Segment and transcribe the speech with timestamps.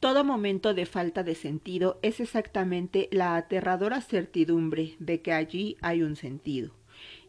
[0.00, 6.02] Todo momento de falta de sentido es exactamente la aterradora certidumbre de que allí hay
[6.02, 6.70] un sentido,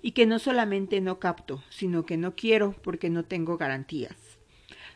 [0.03, 4.15] y que no solamente no capto, sino que no quiero porque no tengo garantías.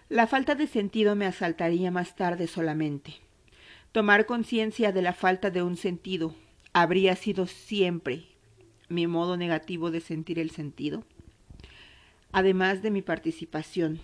[0.07, 3.15] La falta de sentido me asaltaría más tarde solamente.
[3.92, 6.35] Tomar conciencia de la falta de un sentido
[6.74, 8.26] habría sido siempre
[8.87, 11.05] mi modo negativo de sentir el sentido,
[12.31, 13.99] además de mi participación.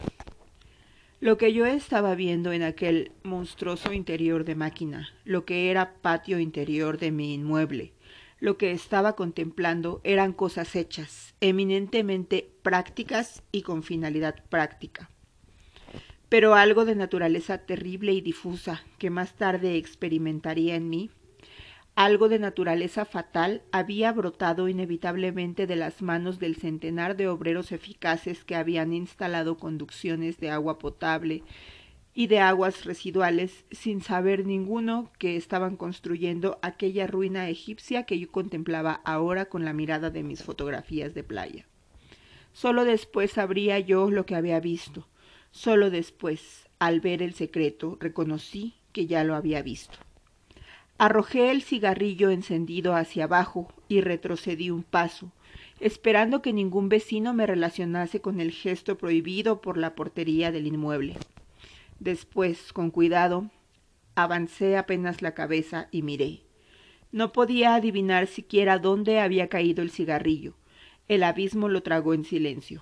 [1.22, 6.40] Lo que yo estaba viendo en aquel monstruoso interior de máquina, lo que era patio
[6.40, 7.92] interior de mi inmueble,
[8.40, 15.10] lo que estaba contemplando eran cosas hechas, eminentemente prácticas y con finalidad práctica.
[16.30, 21.10] Pero algo de naturaleza terrible y difusa que más tarde experimentaría en mí,
[22.00, 28.46] algo de naturaleza fatal había brotado inevitablemente de las manos del centenar de obreros eficaces
[28.46, 31.44] que habían instalado conducciones de agua potable
[32.14, 38.32] y de aguas residuales sin saber ninguno que estaban construyendo aquella ruina egipcia que yo
[38.32, 41.66] contemplaba ahora con la mirada de mis fotografías de playa.
[42.54, 45.10] Solo después sabría yo lo que había visto.
[45.52, 50.00] Solo después, al ver el secreto, reconocí que ya lo había visto.
[51.02, 55.32] Arrojé el cigarrillo encendido hacia abajo y retrocedí un paso,
[55.80, 61.16] esperando que ningún vecino me relacionase con el gesto prohibido por la portería del inmueble.
[62.02, 63.50] Después, con cuidado,
[64.16, 66.42] avancé apenas la cabeza y miré.
[67.14, 70.56] No podía adivinar siquiera dónde había caído el cigarrillo.
[71.08, 72.82] El abismo lo tragó en silencio.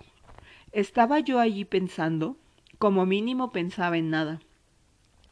[0.72, 2.36] ¿Estaba yo allí pensando?
[2.80, 4.40] Como mínimo pensaba en nada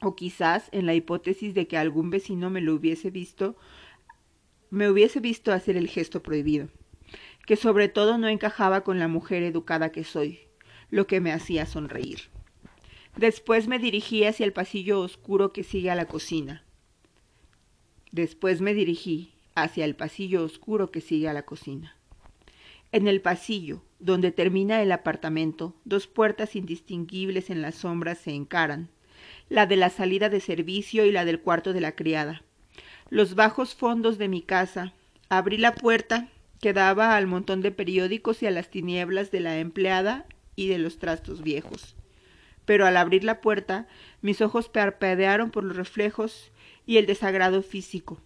[0.06, 3.56] o quizás en la hipótesis de que algún vecino me lo hubiese visto,
[4.70, 6.70] me hubiese visto hacer el gesto prohibido,
[7.46, 10.40] que sobre todo no encajaba con la mujer educada que soy,
[10.92, 12.30] lo que me hacía sonreír.
[13.16, 16.64] Después me dirigí hacia el pasillo oscuro que sigue a la cocina.
[18.12, 21.96] Después me dirigí hacia el pasillo oscuro que sigue a la cocina.
[22.92, 28.90] En el pasillo, donde termina el apartamento, dos puertas indistinguibles en las sombras se encaran,
[29.50, 32.42] la de la salida de servicio y la del cuarto de la criada.
[33.10, 34.94] Los bajos fondos de mi casa.
[35.30, 36.30] Abrí la puerta
[36.62, 40.80] que daba al montón de periódicos y a las tinieblas de la empleada y de
[40.80, 41.96] los trastos viejos.
[42.66, 43.88] Pero al abrir la puerta,
[44.22, 46.52] mis ojos parpadearon por los reflejos
[46.86, 48.20] y el desagrado físico.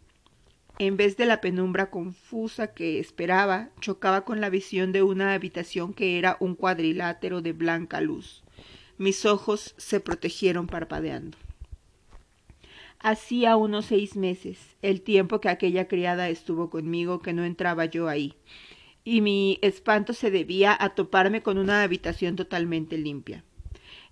[0.77, 5.93] En vez de la penumbra confusa que esperaba, chocaba con la visión de una habitación
[5.93, 8.43] que era un cuadrilátero de blanca luz.
[8.99, 11.37] Mis ojos se protegieron parpadeando.
[12.99, 18.09] Hacía unos seis meses, el tiempo que aquella criada estuvo conmigo, que no entraba yo
[18.09, 18.35] ahí,
[19.05, 23.45] y mi espanto se debía a toparme con una habitación totalmente limpia.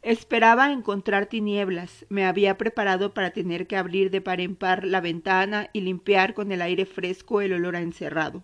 [0.03, 5.01] Esperaba encontrar tinieblas, me había preparado para tener que abrir de par en par la
[5.01, 8.41] ventana y limpiar con el aire fresco el olor encerrado.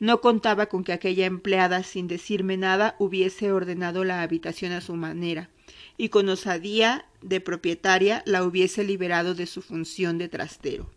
[0.00, 4.94] No contaba con que aquella empleada, sin decirme nada, hubiese ordenado la habitación a su
[4.96, 5.50] manera,
[5.96, 10.88] y con osadía de propietaria la hubiese liberado de su función de trastero.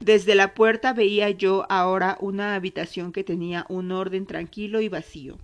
[0.00, 5.38] Desde la puerta veía yo ahora una habitación que tenía un orden tranquilo y vacío.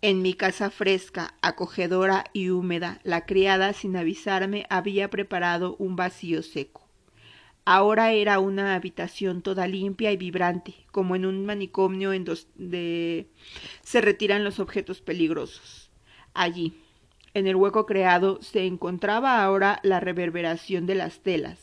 [0.00, 6.42] En mi casa fresca, acogedora y húmeda, la criada, sin avisarme, había preparado un vacío
[6.42, 6.88] seco.
[7.64, 13.28] Ahora era una habitación toda limpia y vibrante, como en un manicomio en donde
[13.82, 15.90] se retiran los objetos peligrosos.
[16.32, 16.72] Allí,
[17.38, 21.58] en el hueco creado se encontraba ahora la reverberación de las telas,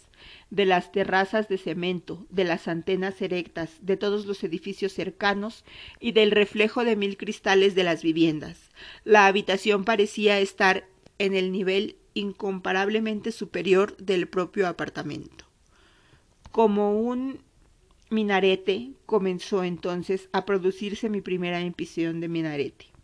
[0.50, 5.64] de las terrazas de cemento, de las antenas erectas, de todos los edificios cercanos
[6.00, 8.72] y del reflejo de mil cristales de las viviendas.
[9.04, 10.86] La habitación parecía estar
[11.20, 15.46] en el nivel incomparablemente superior del propio apartamento.
[16.52, 17.40] Como un
[18.10, 22.95] minarete comenzó entonces a producirse mi primera impresión de minarete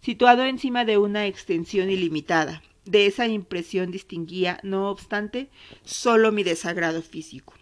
[0.00, 2.62] situado encima de una extensión ilimitada.
[2.84, 5.50] De esa impresión distinguía, no obstante,
[5.84, 7.54] sólo mi desagrado físico.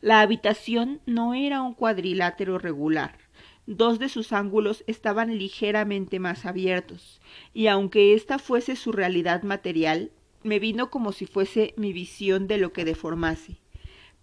[0.00, 3.18] La habitación no era un cuadrilátero regular.
[3.66, 7.20] Dos de sus ángulos estaban ligeramente más abiertos,
[7.54, 10.12] y aunque esta fuese su realidad material,
[10.42, 13.58] me vino como si fuese mi visión de lo que deformase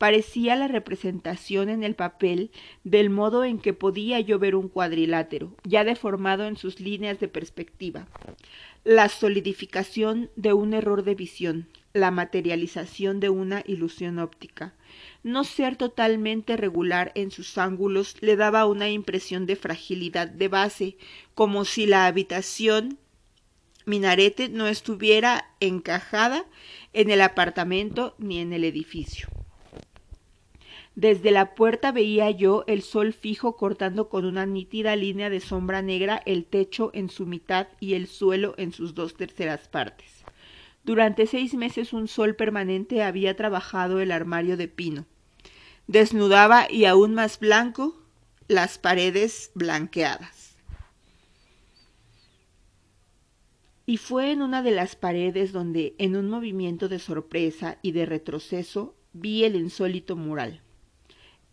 [0.03, 2.51] parecía la representación en el papel
[2.83, 7.29] del modo en que podía yo ver un cuadrilátero, ya deformado en sus líneas de
[7.29, 8.09] perspectiva,
[8.83, 14.73] la solidificación de un error de visión, la materialización de una ilusión óptica.
[15.23, 20.97] No ser totalmente regular en sus ángulos le daba una impresión de fragilidad de base,
[21.33, 22.97] como si la habitación
[23.85, 26.43] minarete no estuviera encajada
[26.91, 29.29] en el apartamento ni en el edificio.
[30.95, 35.81] Desde la puerta veía yo el sol fijo cortando con una nítida línea de sombra
[35.81, 40.23] negra el techo en su mitad y el suelo en sus dos terceras partes.
[40.83, 45.05] Durante seis meses un sol permanente había trabajado el armario de pino.
[45.87, 47.95] Desnudaba y aún más blanco
[48.47, 50.57] las paredes blanqueadas.
[53.85, 58.05] Y fue en una de las paredes donde, en un movimiento de sorpresa y de
[58.05, 60.62] retroceso, vi el insólito mural.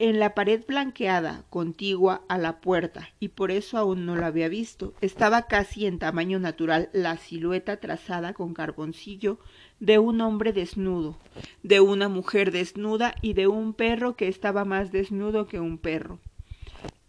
[0.01, 4.49] En la pared blanqueada, contigua a la puerta, y por eso aún no lo había
[4.49, 9.39] visto, estaba casi en tamaño natural la silueta trazada con carboncillo
[9.79, 11.19] de un hombre desnudo,
[11.63, 16.19] de una mujer desnuda y de un perro que estaba más desnudo que un perro.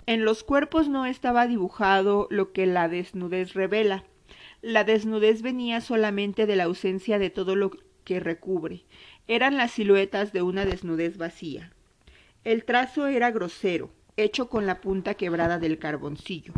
[0.05, 4.03] En los cuerpos no estaba dibujado lo que la desnudez revela.
[4.61, 7.71] La desnudez venía solamente de la ausencia de todo lo
[8.03, 8.83] que recubre.
[9.29, 11.71] Eran las siluetas de una desnudez vacía.
[12.43, 16.53] El trazo era grosero, hecho con la punta quebrada del carboncillo.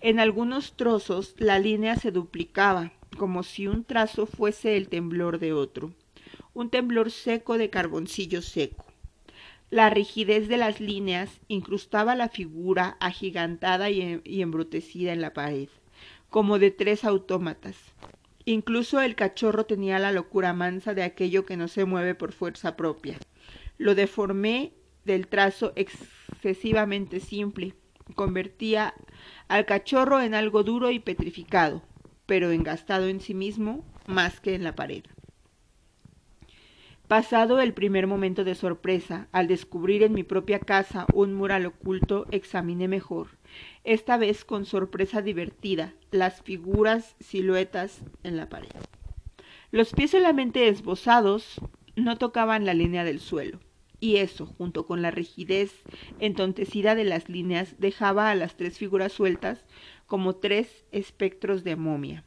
[0.00, 5.52] En algunos trozos la línea se duplicaba, como si un trazo fuese el temblor de
[5.52, 5.92] otro,
[6.52, 8.86] un temblor seco de carboncillo seco.
[9.70, 15.68] La rigidez de las líneas incrustaba la figura agigantada y, embrutecida en la pared,
[16.28, 17.76] como de tres autómatas.
[18.46, 22.76] Incluso el cachorro tenía la locura mansa de aquello que no se mueve por fuerza
[22.76, 23.16] propia.
[23.78, 24.72] Lo deformé
[25.04, 27.74] del trazo excesivamente simple.
[28.14, 28.94] Convertía
[29.48, 31.82] al cachorro en algo duro y petrificado,
[32.26, 35.04] pero engastado en sí mismo más que en la pared.
[37.08, 42.26] Pasado el primer momento de sorpresa, al descubrir en mi propia casa un mural oculto,
[42.30, 43.28] examiné mejor,
[43.84, 48.70] esta vez con sorpresa divertida, las figuras siluetas en la pared.
[49.70, 51.60] Los pies solamente esbozados
[51.94, 53.60] no tocaban la línea del suelo
[54.04, 55.72] y eso, junto con la rigidez
[56.20, 59.64] entontecida de las líneas, dejaba a las tres figuras sueltas
[60.06, 62.22] como tres espectros de momia.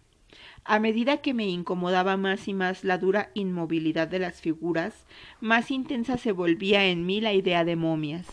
[0.64, 5.06] A medida que me incomodaba más y más la dura inmovilidad de las figuras,
[5.40, 8.26] más intensa se volvía en mí la idea de momias.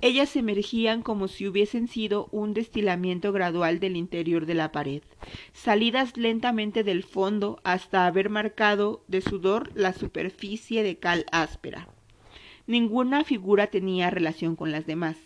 [0.00, 5.02] Ellas emergían como si hubiesen sido un destilamiento gradual del interior de la pared,
[5.52, 11.95] salidas lentamente del fondo hasta haber marcado de sudor la superficie de cal áspera.
[12.66, 15.16] Ninguna figura tenía relación con las demás,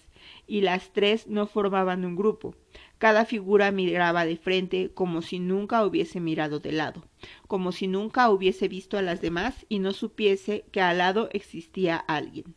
[0.47, 2.55] y las tres no formaban un grupo.
[2.99, 7.05] Cada figura miraba de frente como si nunca hubiese mirado de lado,
[7.47, 11.97] como si nunca hubiese visto a las demás y no supiese que al lado existía
[11.97, 12.55] alguien.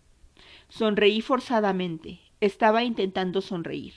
[0.70, 2.20] Sonreí forzadamente.
[2.42, 3.94] Estaba intentando sonreír.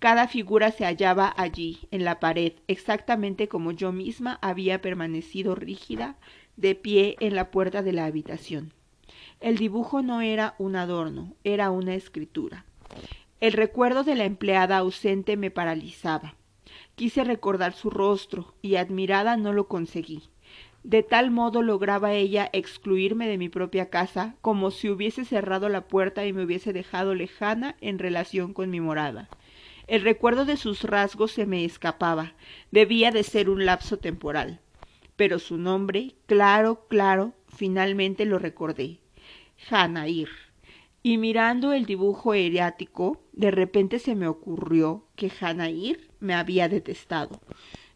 [0.00, 6.16] Cada figura se hallaba allí, en la pared, exactamente como yo misma había permanecido rígida,
[6.56, 8.72] de pie en la puerta de la habitación.
[9.44, 12.64] El dibujo no era un adorno, era una escritura.
[13.40, 16.34] El recuerdo de la empleada ausente me paralizaba.
[16.94, 20.22] Quise recordar su rostro y admirada no lo conseguí.
[20.82, 25.88] De tal modo lograba ella excluirme de mi propia casa, como si hubiese cerrado la
[25.88, 29.28] puerta y me hubiese dejado lejana en relación con mi morada.
[29.86, 32.32] El recuerdo de sus rasgos se me escapaba.
[32.70, 34.60] Debía de ser un lapso temporal.
[35.16, 39.03] Pero su nombre, claro, claro, finalmente lo recordé.
[39.70, 40.28] Hanair.
[41.02, 47.40] Y mirando el dibujo eriático, de repente se me ocurrió que Hanair me había detestado.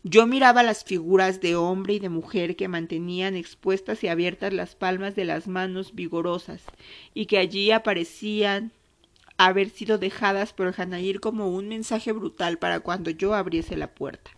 [0.05, 4.77] Yo miraba las figuras de hombre y de mujer que mantenían expuestas y abiertas las
[4.77, 6.63] palmas de las manos vigorosas
[7.15, 8.73] y que allí aparecían
[9.39, 14.31] haber sido dejadas por Hanair como un mensaje brutal para cuando yo abriese la puerta.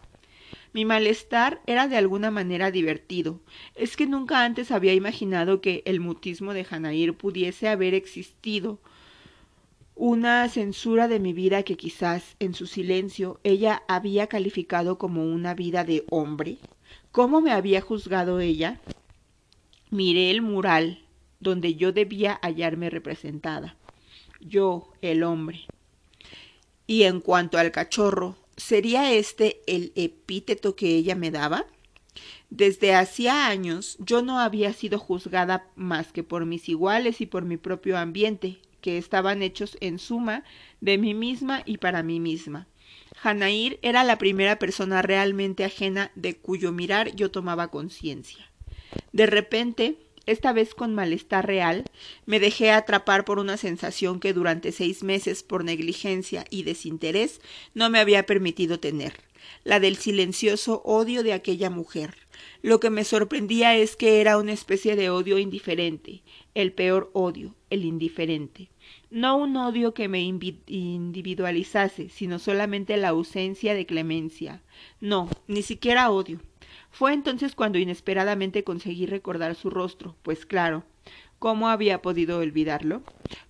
[0.72, 3.40] Mi malestar era de alguna manera divertido.
[3.74, 8.78] Es que nunca antes había imaginado que el mutismo de Hanair pudiese haber existido.
[9.96, 15.54] Una censura de mi vida que quizás en su silencio ella había calificado como una
[15.54, 16.58] vida de hombre.
[17.10, 18.80] ¿Cómo me había juzgado ella?
[19.90, 21.00] Miré el mural
[21.40, 23.76] donde yo debía hallarme representada.
[24.40, 25.62] Yo, el hombre.
[26.86, 31.64] Y en cuanto al cachorro, ¿Sería este el epíteto que ella me daba?
[32.50, 37.47] Desde hacía años yo no había sido juzgada más que por mis iguales y por
[37.47, 40.45] mi propio ambiente, que estaban hechos en suma
[40.83, 42.69] de mí misma y para mí misma.
[43.23, 48.52] Hanair era la primera persona realmente ajena de cuyo mirar yo tomaba conciencia.
[49.12, 51.84] De repente esta vez con malestar real,
[52.26, 57.40] me dejé atrapar por una sensación que durante seis meses, por negligencia y desinterés,
[57.74, 59.14] no me había permitido tener,
[59.64, 62.14] la del silencioso odio de aquella mujer.
[62.62, 66.22] Lo que me sorprendía es que era una especie de odio indiferente,
[66.54, 68.70] el peor odio, el indiferente.
[69.10, 74.62] No un odio que me individualizase, sino solamente la ausencia de clemencia.
[75.00, 76.40] No, ni siquiera odio.
[76.90, 80.85] Fue entonces cuando inesperadamente conseguí recordar su rostro, pues claro,
[81.38, 83.02] ¿cómo había podido olvidarlo?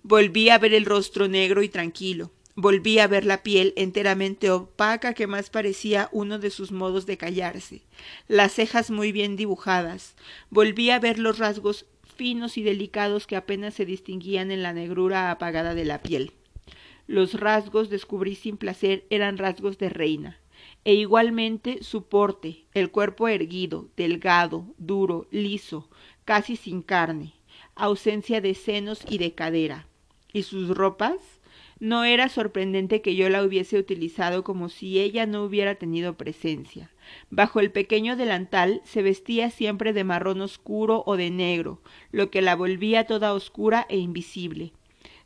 [0.03, 5.13] Volví a ver el rostro negro y tranquilo, Volví a ver la piel enteramente opaca
[5.13, 7.81] que más parecía uno de sus modos de callarse,
[8.27, 10.15] las cejas muy bien dibujadas.
[10.49, 11.85] Volví a ver los rasgos
[12.17, 16.33] finos y delicados que apenas se distinguían en la negrura apagada de la piel.
[17.07, 20.40] Los rasgos, descubrí sin placer, eran rasgos de reina,
[20.83, 25.89] e igualmente su porte, el cuerpo erguido, delgado, duro, liso,
[26.25, 27.33] casi sin carne,
[27.75, 29.87] ausencia de senos y de cadera.
[30.33, 31.41] ¿Y sus ropas?
[31.79, 36.91] No era sorprendente que yo la hubiese utilizado como si ella no hubiera tenido presencia.
[37.31, 42.41] Bajo el pequeño delantal se vestía siempre de marrón oscuro o de negro, lo que
[42.41, 44.73] la volvía toda oscura e invisible.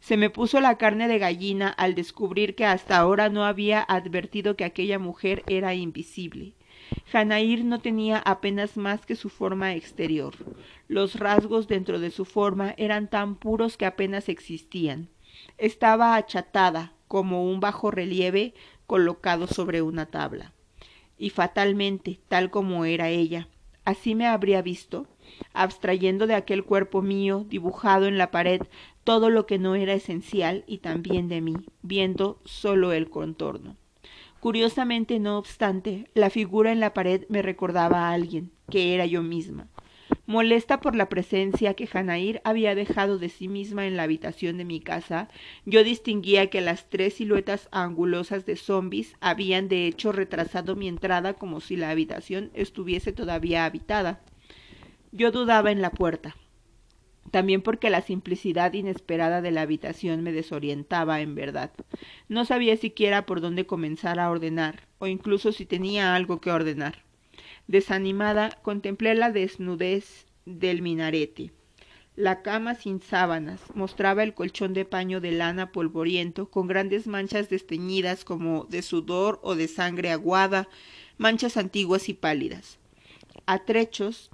[0.06, 4.56] Se me puso la carne de gallina al descubrir que hasta ahora no había advertido
[4.56, 6.54] que aquella mujer era invisible.
[7.12, 10.36] Janair no tenía apenas más que su forma exterior.
[10.88, 15.10] Los rasgos dentro de su forma eran tan puros que apenas existían
[15.58, 18.54] estaba achatada como un bajo relieve
[18.86, 20.54] colocado sobre una tabla.
[21.18, 23.48] Y fatalmente, tal como era ella,
[23.86, 25.08] así me habría visto,
[25.54, 28.62] abstrayendo de aquel cuerpo mío dibujado en la pared
[29.06, 33.78] todo lo que no era esencial y también de mí, viendo solo el contorno.
[34.42, 39.24] Curiosamente, no obstante, la figura en la pared me recordaba a alguien, que era yo
[39.24, 39.70] misma,
[40.28, 44.66] Molesta por la presencia que Janair había dejado de sí misma en la habitación de
[44.66, 45.30] mi casa,
[45.66, 51.34] yo distinguía que las tres siluetas angulosas de zombis habían de hecho retrasado mi entrada
[51.34, 54.22] como si la habitación estuviese todavía habitada.
[55.12, 56.36] Yo dudaba en la puerta,
[57.32, 61.72] también porque la simplicidad inesperada de la habitación me desorientaba en verdad.
[62.30, 67.04] No sabía siquiera por dónde comenzar a ordenar, o incluso si tenía algo que ordenar.
[67.68, 71.52] Desanimada, contemplé la desnudez del minarete.
[72.16, 77.50] La cama sin sábanas mostraba el colchón de paño de lana polvoriento con grandes manchas
[77.50, 80.70] desteñidas como de sudor o de sangre aguada,
[81.18, 82.80] manchas antiguas y pálidas.
[83.46, 84.32] A trechos,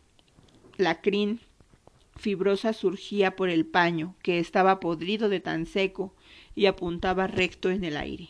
[0.78, 1.40] la crin
[2.22, 6.14] fibrosa surgía por el paño, que estaba podrido de tan seco,
[6.56, 8.30] y apuntaba recto en el aire.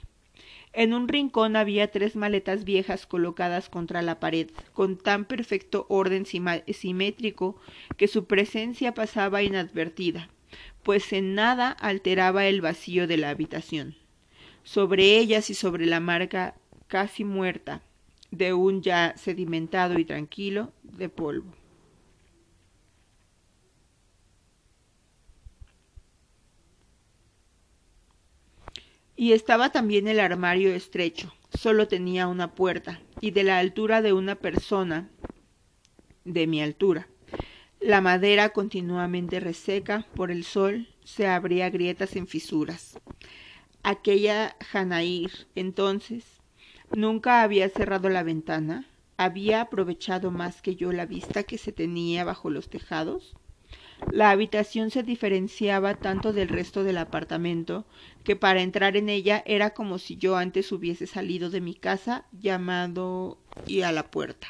[0.74, 6.25] En un rincón había tres maletas viejas colocadas contra la pared, con tan perfecto orden
[6.25, 7.57] simétrico
[7.98, 10.29] que su presencia pasaba inadvertida,
[10.83, 13.95] pues en nada alteraba el vacío de la habitación.
[14.63, 16.55] Sobre ellas y sobre la marca
[16.88, 17.81] casi muerta
[18.29, 21.61] de un ya sedimentado y tranquilo de polvo.
[29.22, 34.13] Y estaba también el armario estrecho, solo tenía una puerta, y de la altura de
[34.13, 35.12] una persona,
[36.25, 37.08] de mi altura.
[37.80, 43.00] La madera continuamente reseca por el sol se abría grietas en fisuras.
[43.84, 46.25] Aquella Janair, entonces,
[46.90, 48.88] nunca había cerrado la ventana,
[49.18, 53.36] había aprovechado más que yo la vista que se tenía bajo los tejados.
[54.10, 57.86] La habitación se diferenciaba tanto del resto del apartamento
[58.24, 62.25] que para entrar en ella era como si yo antes hubiese salido de mi casa
[62.31, 64.48] llamado y a la puerta.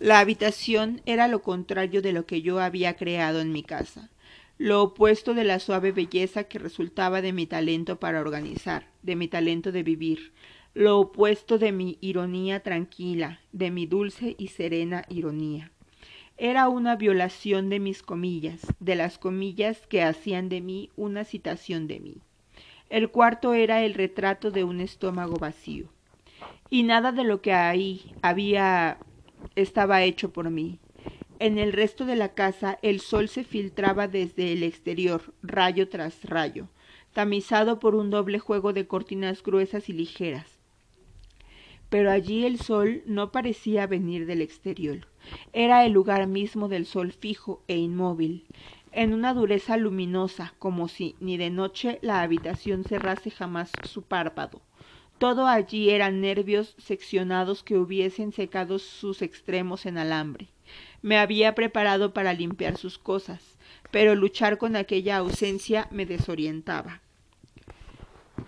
[0.00, 4.10] La habitación era lo contrario de lo que yo había creado en mi casa,
[4.58, 9.28] lo opuesto de la suave belleza que resultaba de mi talento para organizar, de mi
[9.28, 10.32] talento de vivir,
[10.74, 15.72] lo opuesto de mi ironía tranquila, de mi dulce y serena ironía
[16.38, 21.86] era una violación de mis comillas, de las comillas que hacían de mí una citación
[21.86, 22.18] de mí.
[22.90, 25.88] El cuarto era el retrato de un estómago vacío.
[26.68, 28.98] Y nada de lo que ahí había
[29.54, 30.78] estaba hecho por mí.
[31.38, 36.22] En el resto de la casa el sol se filtraba desde el exterior, rayo tras
[36.24, 36.68] rayo,
[37.14, 40.58] tamizado por un doble juego de cortinas gruesas y ligeras.
[41.88, 45.06] Pero allí el sol no parecía venir del exterior
[45.52, 48.44] era el lugar mismo del sol fijo e inmóvil,
[48.92, 54.62] en una dureza luminosa, como si ni de noche la habitación cerrase jamás su párpado.
[55.18, 60.48] Todo allí eran nervios seccionados que hubiesen secado sus extremos en alambre.
[61.00, 63.56] Me había preparado para limpiar sus cosas,
[63.90, 67.00] pero luchar con aquella ausencia me desorientaba.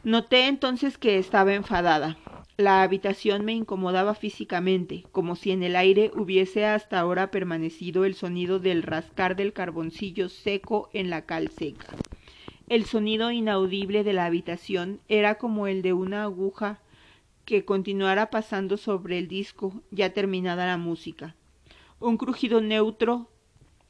[0.04, 2.16] Noté entonces que estaba enfadada.
[2.60, 8.16] La habitación me incomodaba físicamente, como si en el aire hubiese hasta ahora permanecido el
[8.16, 11.86] sonido del rascar del carboncillo seco en la cal seca.
[12.68, 16.80] El sonido inaudible de la habitación era como el de una aguja
[17.44, 21.36] que continuara pasando sobre el disco ya terminada la música.
[22.00, 23.28] Un crujido neutro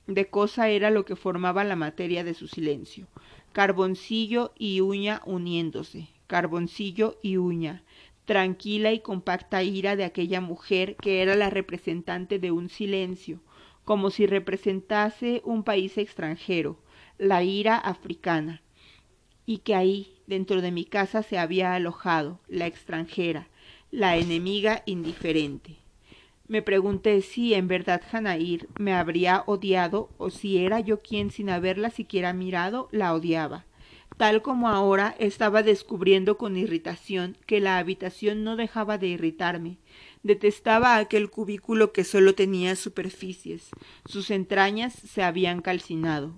[0.07, 3.07] de cosa era lo que formaba la materia de su silencio.
[3.53, 7.83] Carboncillo y uña uniéndose, carboncillo y uña,
[8.29, 13.41] tranquila y compacta ira de aquella mujer que era la representante de un silencio,
[13.87, 16.79] como si representase un país extranjero,
[17.17, 18.61] la ira africana,
[19.47, 23.49] y que ahí, dentro de mi casa, se había alojado, la extranjera,
[23.91, 25.77] la enemiga indiferente.
[26.49, 31.49] Me pregunté si en verdad Janair me habría odiado o si era yo quien sin
[31.49, 33.65] haberla siquiera mirado la odiaba
[34.17, 39.79] tal como ahora estaba descubriendo con irritación que la habitación no dejaba de irritarme.
[40.23, 43.71] Detestaba aquel cubículo que solo tenía superficies.
[44.07, 46.35] Sus entrañas se habían calcinado.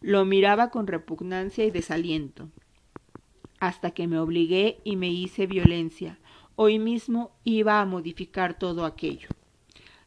[0.00, 2.48] Lo miraba con repugnancia y desaliento.
[3.60, 6.18] Hasta que me obligué y me hice violencia.
[6.54, 9.28] Hoy mismo iba a modificar todo aquello.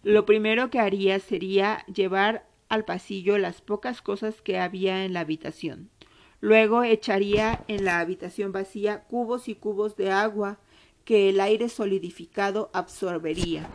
[0.04, 5.20] Lo primero que haría sería llevar al pasillo las pocas cosas que había en la
[5.20, 5.90] habitación.
[6.42, 10.58] Luego echaría en la habitación vacía cubos y cubos de agua
[11.06, 13.68] que el aire solidificado absorbería,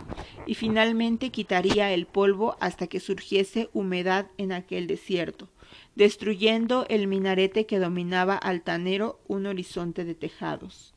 [0.46, 5.48] y finalmente quitaría el polvo hasta que surgiese humedad en aquel desierto,
[5.94, 10.92] destruyendo el minarete que dominaba altanero un horizonte de tejados.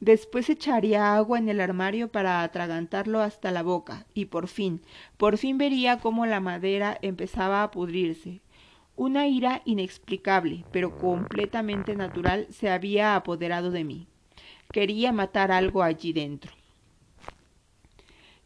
[0.00, 4.80] Después echaría agua en el armario para atragantarlo hasta la boca, y por fin,
[5.16, 8.40] por fin vería cómo la madera empezaba a pudrirse,
[9.00, 14.06] una ira inexplicable, pero completamente natural, se había apoderado de mí.
[14.70, 16.52] Quería matar algo allí dentro.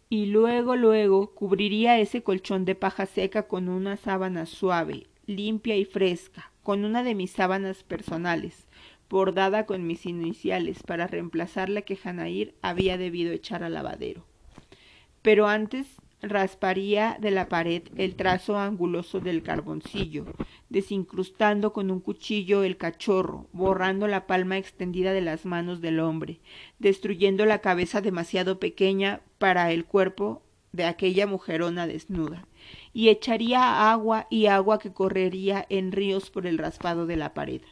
[0.09, 5.85] Y luego, luego, cubriría ese colchón de paja seca con una sábana suave, limpia y
[5.85, 8.69] fresca, con una de mis sábanas personales,
[9.11, 14.25] bordada con mis iniciales para reemplazar la que Janair había debido echar al lavadero.
[15.21, 15.97] Pero antes
[16.31, 20.27] rasparía de la pared el trazo anguloso del carboncillo,
[20.69, 26.41] desincrustando con un cuchillo el cachorro, borrando la palma extendida de las manos del hombre,
[26.79, 32.47] destruyendo la cabeza demasiado pequeña para el cuerpo de aquella mujerona desnuda,
[32.93, 37.63] y echaría agua y agua que correría en ríos por el raspado de la pared.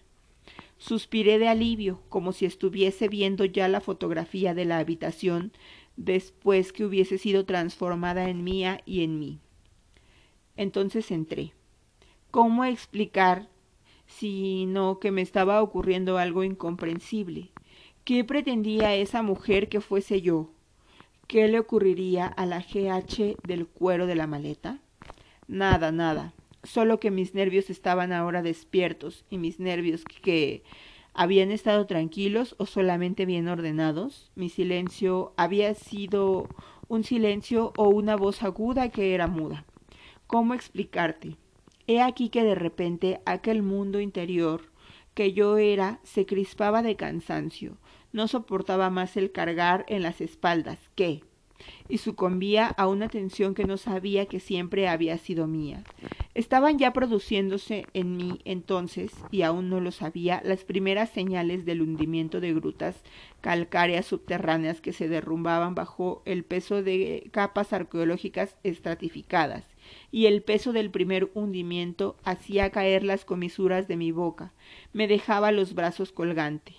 [0.78, 5.52] Suspiré de alivio, como si estuviese viendo ya la fotografía de la habitación
[5.96, 9.40] después que hubiese sido transformada en mía y en mí.
[10.56, 11.52] Entonces entré.
[12.30, 13.48] ¿Cómo explicar
[14.06, 17.50] sino que me estaba ocurriendo algo incomprensible?
[18.04, 20.50] ¿Qué pretendía esa mujer que fuese yo?
[21.28, 24.80] ¿Qué le ocurriría a la GH del cuero de la maleta?
[25.46, 26.34] Nada, nada.
[26.62, 30.62] Solo que mis nervios estaban ahora despiertos y mis nervios que
[31.14, 34.30] ¿Habían estado tranquilos o solamente bien ordenados?
[34.34, 36.48] Mi silencio había sido
[36.88, 39.66] un silencio o una voz aguda que era muda.
[40.26, 41.36] ¿Cómo explicarte?
[41.86, 44.62] He aquí que de repente aquel mundo interior
[45.14, 47.76] que yo era se crispaba de cansancio,
[48.12, 51.22] no soportaba más el cargar en las espaldas que,
[51.88, 55.84] y sucumbía a una tensión que no sabía que siempre había sido mía.
[56.34, 61.82] Estaban ya produciéndose en mí entonces, y aún no lo sabía, las primeras señales del
[61.82, 63.02] hundimiento de grutas
[63.42, 69.64] calcáreas subterráneas que se derrumbaban bajo el peso de capas arqueológicas estratificadas,
[70.10, 74.52] y el peso del primer hundimiento hacía caer las comisuras de mi boca,
[74.92, 76.74] me dejaba los brazos colgante.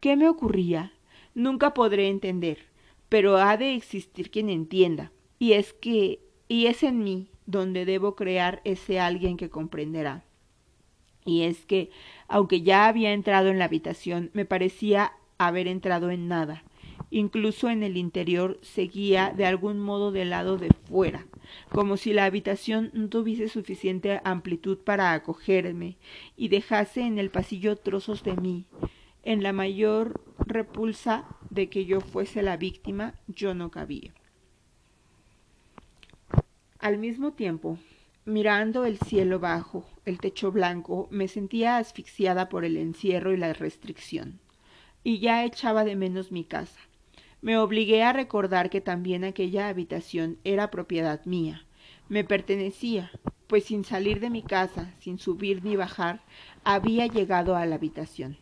[0.00, 0.92] ¿Qué me ocurría?
[1.34, 2.66] Nunca podré entender,
[3.08, 8.16] pero ha de existir quien entienda, y es que, y es en mí, donde debo
[8.16, 10.24] crear ese alguien que comprenderá.
[11.24, 11.90] Y es que,
[12.28, 16.62] aunque ya había entrado en la habitación, me parecía haber entrado en nada.
[17.10, 21.26] Incluso en el interior seguía de algún modo del lado de fuera,
[21.70, 25.96] como si la habitación no tuviese suficiente amplitud para acogerme
[26.36, 28.66] y dejase en el pasillo trozos de mí.
[29.26, 34.14] En la mayor repulsa de que yo fuese la víctima, yo no cabía.
[36.78, 37.76] Al mismo tiempo,
[38.24, 43.52] mirando el cielo bajo, el techo blanco, me sentía asfixiada por el encierro y la
[43.52, 44.38] restricción,
[45.02, 46.78] y ya echaba de menos mi casa.
[47.42, 51.66] Me obligué a recordar que también aquella habitación era propiedad mía,
[52.08, 53.10] me pertenecía,
[53.48, 56.20] pues sin salir de mi casa, sin subir ni bajar,
[56.62, 58.38] había llegado a la habitación.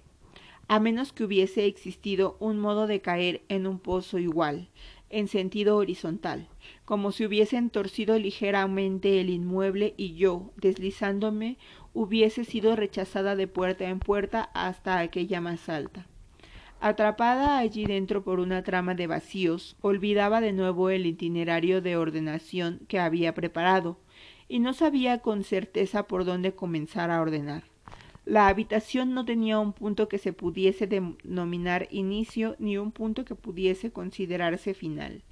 [0.69, 4.69] A menos que hubiese existido un modo de caer en un pozo igual,
[5.11, 6.49] en sentido horizontal,
[6.85, 11.59] como si hubiesen torcido ligeramente el inmueble y yo, deslizándome,
[11.93, 16.07] hubiese sido rechazada de puerta en puerta hasta aquella más alta.
[16.81, 22.81] Atrapada allí dentro por una trama de vacíos, olvidaba de nuevo el itinerario de ordenación
[22.89, 23.99] que había preparado,
[24.49, 27.74] y no sabía con certeza por dónde comenzar a ordenar.
[28.27, 33.35] La habitación no tenía un punto que se pudiese denominar inicio ni un punto que
[33.35, 35.23] pudiese considerarse final.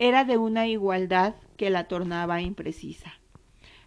[0.00, 3.12] Era de una igualdad que la tornaba imprecisa.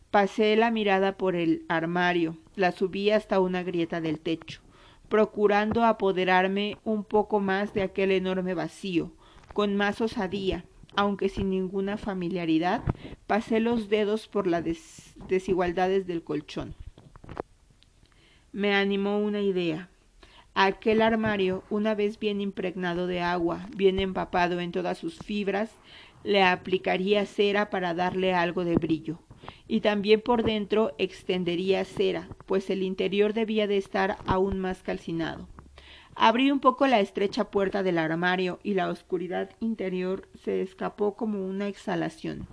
[0.10, 4.62] Pasé la mirada por el armario, la subí hasta una grieta del techo,
[5.10, 9.12] procurando apoderarme un poco más de aquel enorme vacío,
[9.54, 10.64] con más osadía,
[10.96, 12.84] aunque sin ninguna familiaridad,
[13.28, 14.64] pasé los dedos por las
[15.28, 16.74] desigualdades del colchón
[18.56, 19.90] me animó una idea.
[20.54, 25.72] Aquel armario, una vez bien impregnado de agua, bien empapado en todas sus fibras,
[26.24, 29.20] le aplicaría cera para darle algo de brillo,
[29.68, 35.50] y también por dentro extendería cera, pues el interior debía de estar aún más calcinado.
[36.16, 41.46] Abrí un poco la estrecha puerta del armario y la oscuridad interior se escapó como
[41.46, 42.48] una exhalación.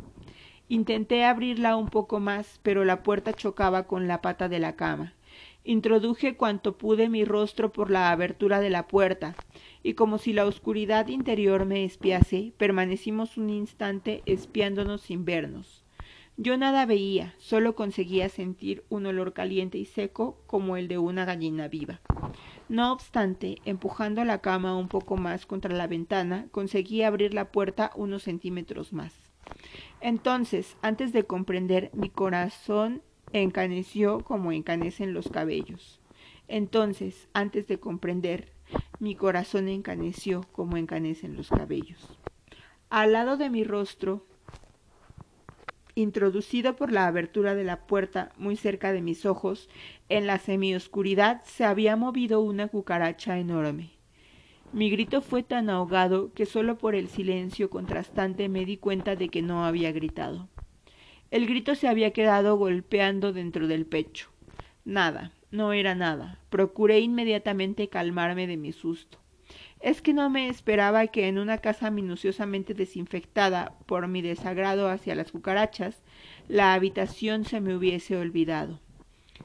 [0.68, 5.12] Intenté abrirla un poco más, pero la puerta chocaba con la pata de la cama
[5.64, 9.36] introduje cuanto pude mi rostro por la abertura de la puerta,
[9.82, 15.84] y como si la oscuridad interior me espiase, permanecimos un instante espiándonos sin vernos.
[16.38, 21.24] Yo nada veía, solo conseguía sentir un olor caliente y seco como el de una
[21.24, 22.00] gallina viva.
[22.68, 27.92] No obstante, empujando la cama un poco más contra la ventana, conseguí abrir la puerta
[27.96, 29.14] unos centímetros más.
[30.00, 36.00] Entonces, antes de comprender, mi corazón encaneció como encanecen los cabellos.
[36.48, 38.52] Entonces, antes de comprender,
[38.98, 42.18] mi corazón encaneció como encanecen los cabellos.
[42.90, 44.26] Al lado de mi rostro,
[45.94, 49.68] introducido por la abertura de la puerta muy cerca de mis ojos,
[50.08, 53.90] en la semioscuridad se había movido una cucaracha enorme.
[54.72, 59.28] Mi grito fue tan ahogado que solo por el silencio contrastante me di cuenta de
[59.28, 60.48] que no había gritado.
[61.32, 64.28] El grito se había quedado golpeando dentro del pecho.
[64.84, 66.38] Nada, no era nada.
[66.50, 69.16] Procuré inmediatamente calmarme de mi susto.
[69.80, 75.14] Es que no me esperaba que en una casa minuciosamente desinfectada por mi desagrado hacia
[75.14, 76.02] las cucarachas,
[76.48, 78.78] la habitación se me hubiese olvidado.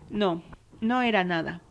[0.09, 0.43] No,
[0.81, 1.61] no era nada.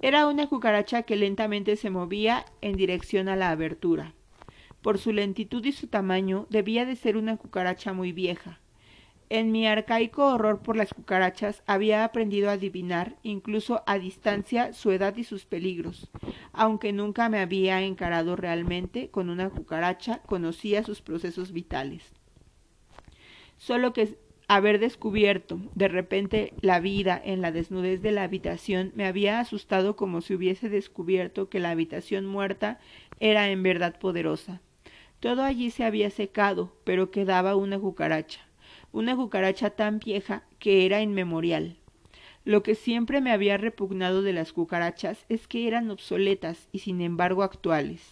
[0.00, 4.14] Era una cucaracha que lentamente se movía en dirección a la abertura.
[4.80, 8.60] Por su lentitud y su tamaño, debía de ser una cucaracha muy vieja.
[9.30, 14.90] En mi arcaico horror por las cucarachas había aprendido a adivinar, incluso a distancia, su
[14.90, 16.08] edad y sus peligros.
[16.54, 22.14] Aunque nunca me había encarado realmente con una cucaracha, conocía sus procesos vitales.
[23.58, 29.04] Solo que haber descubierto de repente la vida en la desnudez de la habitación me
[29.04, 32.80] había asustado como si hubiese descubierto que la habitación muerta
[33.20, 34.62] era en verdad poderosa.
[35.20, 38.47] Todo allí se había secado, pero quedaba una cucaracha
[38.98, 41.76] una cucaracha tan vieja que era inmemorial.
[42.44, 47.00] Lo que siempre me había repugnado de las cucarachas es que eran obsoletas y sin
[47.00, 48.02] embargo actuales.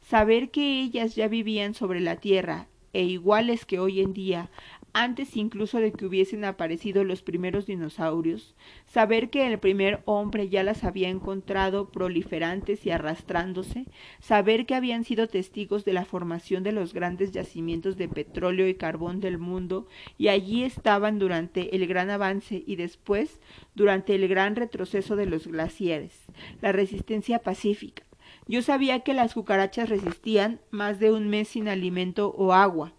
[0.00, 4.48] Saber que ellas ya vivían sobre la tierra e iguales que hoy en día
[4.94, 8.54] antes incluso de que hubiesen aparecido los primeros dinosaurios,
[8.86, 13.86] saber que el primer hombre ya las había encontrado proliferantes y arrastrándose,
[14.20, 18.74] saber que habían sido testigos de la formación de los grandes yacimientos de petróleo y
[18.74, 19.86] carbón del mundo,
[20.18, 23.40] y allí estaban durante el gran avance y después
[23.74, 26.26] durante el gran retroceso de los glaciares,
[26.60, 28.02] la resistencia pacífica.
[28.46, 32.92] Yo sabía que las cucarachas resistían más de un mes sin alimento o agua,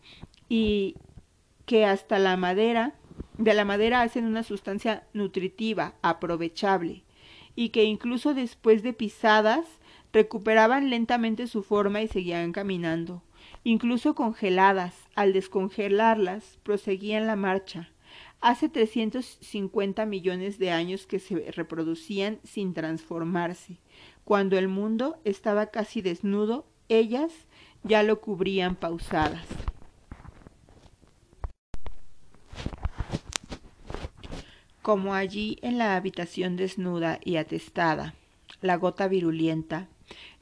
[0.49, 0.95] y
[1.65, 2.95] que hasta la madera,
[3.38, 7.04] de la madera hacen una sustancia nutritiva, aprovechable,
[7.56, 9.65] y que incluso después de pisadas
[10.12, 13.23] recuperaban lentamente su forma y seguían caminando.
[13.63, 17.89] Incluso congeladas, al descongelarlas, proseguían la marcha.
[18.41, 23.80] Hace 350 millones de años que se reproducían sin transformarse.
[24.26, 27.32] Cuando el mundo estaba casi desnudo, ellas
[27.84, 29.47] ya lo cubrían pausadas.
[34.84, 38.15] Como allí en la habitación desnuda y atestada,
[38.62, 39.88] la gota virulenta,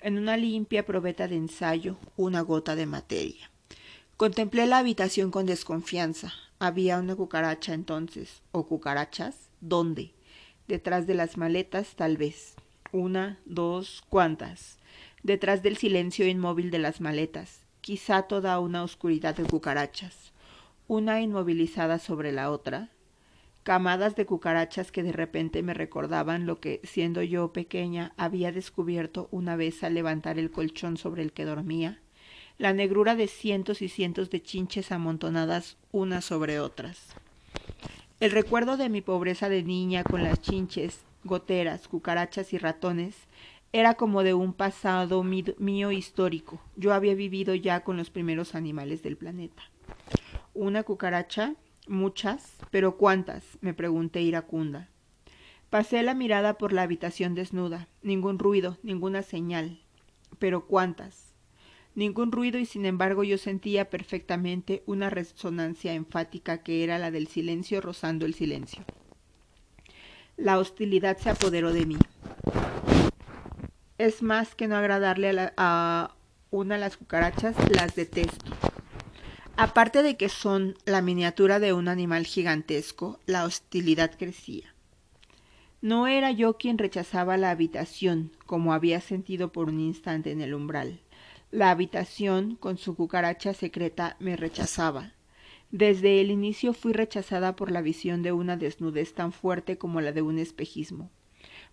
[0.01, 3.51] en una limpia probeta de ensayo, una gota de materia.
[4.17, 6.33] Contemplé la habitación con desconfianza.
[6.57, 10.11] Había una cucaracha entonces, o cucarachas, ¿dónde?
[10.67, 12.55] Detrás de las maletas, tal vez.
[12.91, 14.79] Una, dos, ¿cuántas?
[15.21, 20.31] Detrás del silencio inmóvil de las maletas, quizá toda una oscuridad de cucarachas,
[20.87, 22.89] una inmovilizada sobre la otra,
[23.63, 29.27] camadas de cucarachas que de repente me recordaban lo que, siendo yo pequeña, había descubierto
[29.31, 31.99] una vez al levantar el colchón sobre el que dormía,
[32.57, 37.15] la negrura de cientos y cientos de chinches amontonadas unas sobre otras.
[38.19, 43.15] El recuerdo de mi pobreza de niña con las chinches, goteras, cucarachas y ratones
[43.73, 46.61] era como de un pasado mío histórico.
[46.75, 49.63] Yo había vivido ya con los primeros animales del planeta.
[50.53, 51.55] Una cucaracha
[51.91, 53.43] Muchas, pero ¿cuántas?
[53.59, 54.87] me pregunté iracunda.
[55.69, 57.89] Pasé la mirada por la habitación desnuda.
[58.01, 59.81] Ningún ruido, ninguna señal.
[60.39, 61.33] Pero ¿cuántas?
[61.93, 67.27] Ningún ruido y sin embargo yo sentía perfectamente una resonancia enfática que era la del
[67.27, 68.85] silencio rozando el silencio.
[70.37, 71.97] La hostilidad se apoderó de mí.
[73.97, 76.15] Es más que no agradarle a, a
[76.51, 78.70] una de las cucarachas, las detesto.
[79.57, 84.73] Aparte de que son la miniatura de un animal gigantesco, la hostilidad crecía.
[85.81, 90.53] No era yo quien rechazaba la habitación, como había sentido por un instante en el
[90.53, 90.99] umbral.
[91.51, 95.13] La habitación, con su cucaracha secreta, me rechazaba.
[95.71, 100.11] Desde el inicio fui rechazada por la visión de una desnudez tan fuerte como la
[100.11, 101.09] de un espejismo,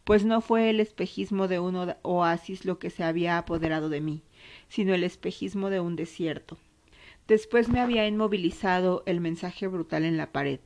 [0.04, 4.22] pues no fue el espejismo de un oasis lo que se había apoderado de mí,
[4.68, 6.58] sino el espejismo de un desierto.
[7.28, 10.60] Después me había inmovilizado el mensaje brutal en la pared.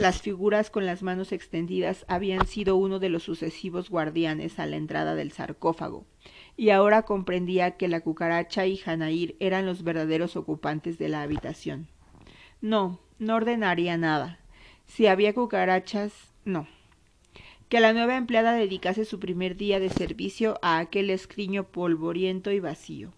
[0.00, 4.74] Las figuras con las manos extendidas habían sido uno de los sucesivos guardianes a la
[4.74, 6.04] entrada del sarcófago,
[6.56, 11.86] y ahora comprendía que la cucaracha y Janair eran los verdaderos ocupantes de la habitación.
[12.60, 14.40] No, no ordenaría nada.
[14.86, 16.12] Si había cucarachas,
[16.44, 16.66] no.
[17.68, 22.58] Que la nueva empleada dedicase su primer día de servicio a aquel escriño polvoriento y
[22.58, 23.12] vacío.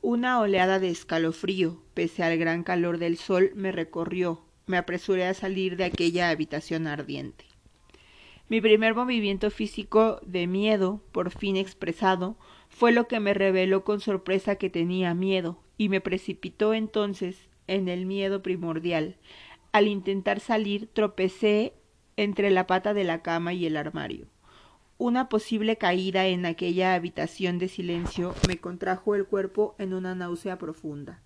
[0.00, 4.44] Una oleada de escalofrío, pese al gran calor del sol, me recorrió.
[4.66, 7.46] Me apresuré a salir de aquella habitación ardiente.
[8.48, 12.36] Mi primer movimiento físico de miedo, por fin expresado,
[12.68, 17.88] fue lo que me reveló con sorpresa que tenía miedo, y me precipitó entonces en
[17.88, 19.16] el miedo primordial.
[19.72, 21.74] Al intentar salir tropecé
[22.16, 24.28] entre la pata de la cama y el armario.
[25.00, 30.58] Una posible caída en aquella habitación de silencio me contrajo el cuerpo en una náusea
[30.58, 31.22] profunda.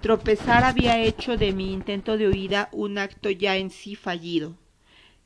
[0.00, 4.56] Tropezar había hecho de mi intento de huida un acto ya en sí fallido.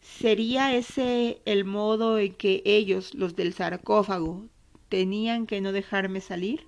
[0.02, 4.44] ¿Sería ese el modo en que ellos, los del sarcófago,
[4.90, 6.66] tenían que no dejarme salir?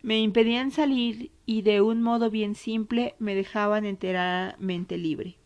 [0.00, 5.38] Me impedían salir y de un modo bien simple me dejaban enteramente libre,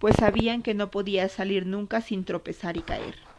[0.00, 3.29] pues sabían que no podía salir nunca sin tropezar y caer.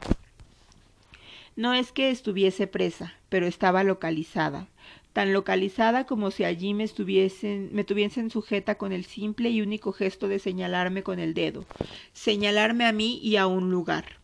[1.56, 4.70] No es que estuviese presa, pero estaba localizada,
[5.12, 9.92] tan localizada como si allí me estuviesen, me tuviesen sujeta con el simple y único
[9.92, 11.66] gesto de señalarme con el dedo,
[12.14, 14.20] señalarme a mí y a un lugar.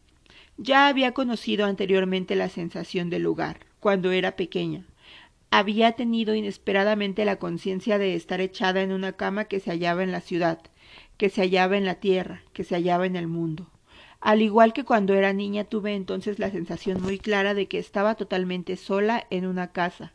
[0.58, 4.86] Ya había conocido anteriormente la sensación del lugar, cuando era pequeña.
[5.52, 10.12] Había tenido inesperadamente la conciencia de estar echada en una cama que se hallaba en
[10.12, 10.60] la ciudad,
[11.18, 13.70] que se hallaba en la tierra, que se hallaba en el mundo.
[14.20, 18.16] Al igual que cuando era niña tuve entonces la sensación muy clara de que estaba
[18.16, 20.14] totalmente sola en una casa,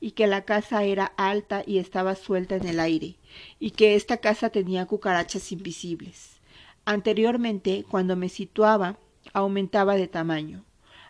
[0.00, 3.16] y que la casa era alta y estaba suelta en el aire,
[3.58, 6.40] y que esta casa tenía cucarachas invisibles.
[6.84, 8.98] Anteriormente, cuando me situaba,
[9.32, 10.64] aumentaba de tamaño.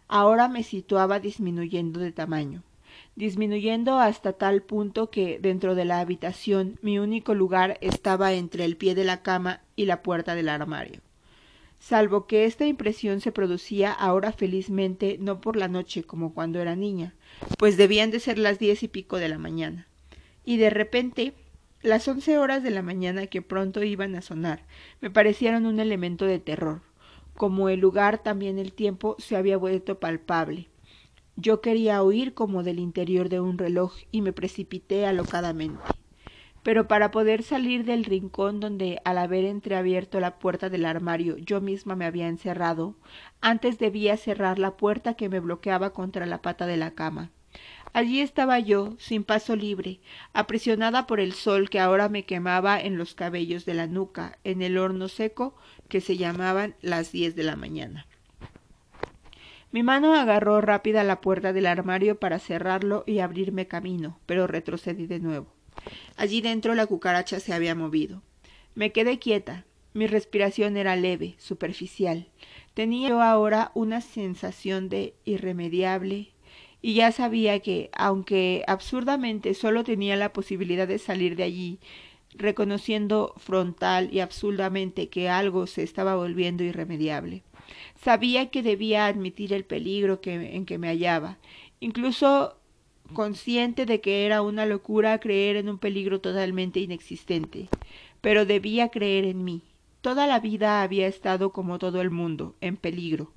[0.07, 2.63] Ahora me situaba disminuyendo de tamaño,
[3.17, 8.77] disminuyendo hasta tal punto que dentro de la habitación mi único lugar estaba entre el
[8.77, 11.03] pie de la cama y la puerta del armario
[11.79, 16.77] salvo que esta impresión se producía ahora felizmente no por la noche como cuando era
[16.77, 17.15] niña,
[17.59, 19.89] pues debían de ser las diez y pico de la mañana.
[20.45, 21.35] Y de repente
[21.83, 24.65] las once horas de la mañana que pronto iban a sonar
[25.01, 26.83] me parecieron un elemento de terror.
[27.35, 30.69] Como el lugar también el tiempo se había vuelto palpable.
[31.37, 35.79] Yo quería huir como del interior de un reloj y me precipité alocadamente
[36.63, 41.61] pero para poder salir del rincón donde al haber entreabierto la puerta del armario yo
[41.61, 42.97] misma me había encerrado,
[43.41, 47.31] antes debía cerrar la puerta que me bloqueaba contra la pata de la cama.
[47.93, 50.01] Allí estaba yo, sin paso libre,
[50.33, 54.63] aprisionada por el sol que ahora me quemaba en los cabellos de la nuca, en
[54.63, 55.57] el horno seco
[55.89, 58.07] que se llamaban las diez de la mañana.
[59.71, 65.07] Mi mano agarró rápida la puerta del armario para cerrarlo y abrirme camino, pero retrocedí
[65.07, 65.58] de nuevo.
[66.17, 68.23] Allí dentro la cucaracha se había movido.
[68.75, 69.65] Me quedé quieta.
[69.95, 72.29] Mi respiración era leve, superficial.
[72.75, 76.33] Tenía yo ahora una sensación de irremediable
[76.81, 81.81] y ya sabía que, aunque absurdamente solo tenía la posibilidad de salir de allí,
[82.35, 87.43] reconociendo frontal y absurdamente que algo se estaba volviendo irremediable.
[88.01, 91.39] Sabía que debía admitir el peligro que, en que me hallaba,
[91.81, 92.58] incluso
[93.13, 97.69] consciente de que era una locura creer en un peligro totalmente inexistente,
[98.21, 99.63] pero debía creer en mí.
[100.01, 103.33] Toda la vida había estado como todo el mundo, en peligro,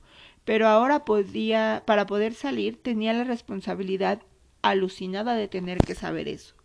[0.46, 4.22] pero ahora podía, para poder salir, tenía la responsabilidad
[4.62, 6.56] alucinada de tener que saber eso.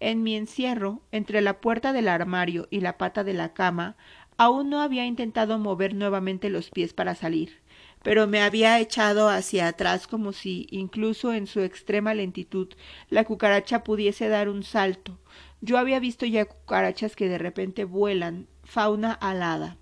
[0.00, 3.96] En mi encierro, entre la puerta del armario y la pata de la cama,
[4.36, 7.61] aún no había intentado mover nuevamente los pies para salir,
[8.02, 12.68] pero me había echado hacia atrás como si, incluso en su extrema lentitud,
[13.08, 15.18] la cucaracha pudiese dar un salto.
[15.60, 19.76] Yo había visto ya cucarachas que de repente vuelan, fauna alada.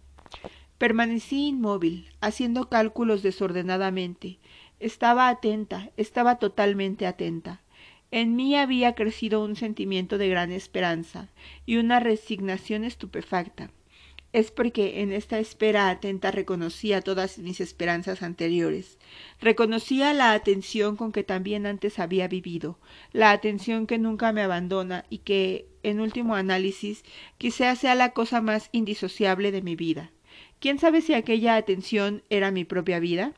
[0.77, 4.39] Permanecí inmóvil, haciendo cálculos desordenadamente.
[4.79, 7.63] Estaba atenta, estaba totalmente atenta.
[8.11, 11.29] En mí había crecido un sentimiento de gran esperanza
[11.65, 13.71] y una resignación estupefacta
[14.33, 18.99] es porque en esta espera atenta reconocía todas mis esperanzas anteriores.
[19.41, 22.79] Reconocía la atención con que también antes había vivido,
[23.13, 27.05] la atención que nunca me abandona y que, en último análisis,
[27.39, 30.13] quizá sea la cosa más indisociable de mi vida.
[30.61, 33.33] ¿Quién sabe si aquella atención era mi propia vida?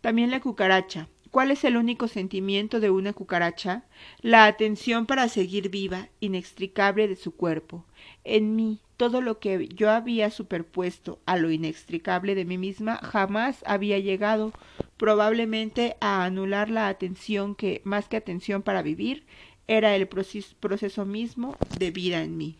[0.00, 1.08] También la cucaracha.
[1.30, 3.84] ¿Cuál es el único sentimiento de una cucaracha?
[4.22, 7.84] La atención para seguir viva, inextricable de su cuerpo.
[8.24, 13.62] En mí, todo lo que yo había superpuesto a lo inextricable de mí misma jamás
[13.66, 14.52] había llegado
[14.96, 19.24] probablemente a anular la atención que, más que atención para vivir,
[19.66, 22.56] era el proceso mismo de vida en mí.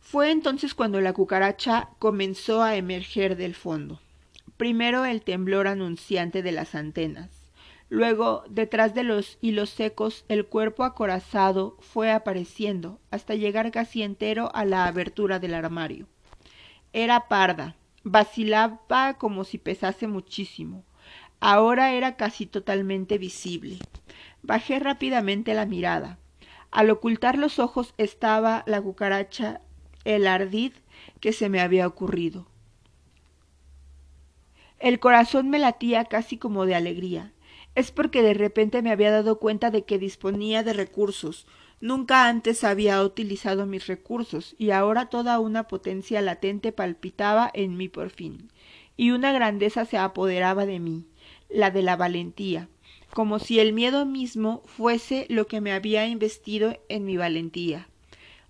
[0.00, 4.00] Fue entonces cuando la cucaracha comenzó a emerger del fondo.
[4.56, 7.46] Primero el temblor anunciante de las antenas,
[7.88, 14.50] Luego, detrás de los hilos secos, el cuerpo acorazado fue apareciendo hasta llegar casi entero
[14.54, 16.08] a la abertura del armario.
[16.92, 20.84] Era parda, vacilaba como si pesase muchísimo.
[21.38, 23.78] Ahora era casi totalmente visible.
[24.42, 26.18] Bajé rápidamente la mirada.
[26.72, 29.60] Al ocultar los ojos estaba la cucaracha,
[30.04, 30.72] el ardid
[31.20, 32.48] que se me había ocurrido.
[34.78, 37.32] El corazón me latía casi como de alegría
[37.76, 41.46] es porque de repente me había dado cuenta de que disponía de recursos.
[41.78, 47.90] Nunca antes había utilizado mis recursos, y ahora toda una potencia latente palpitaba en mí
[47.90, 48.50] por fin,
[48.96, 51.04] y una grandeza se apoderaba de mí,
[51.50, 52.70] la de la valentía,
[53.12, 57.88] como si el miedo mismo fuese lo que me había investido en mi valentía.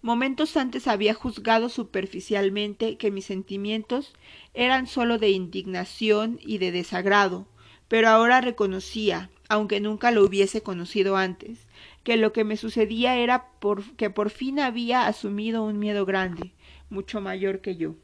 [0.03, 4.13] Momentos antes había juzgado superficialmente que mis sentimientos
[4.55, 7.47] eran sólo de indignación y de desagrado,
[7.89, 11.67] pero ahora reconocía, aunque nunca lo hubiese conocido antes,
[12.05, 16.53] que lo que me sucedía era por, que por fin había asumido un miedo grande,
[16.91, 17.95] mucho mayor que yo.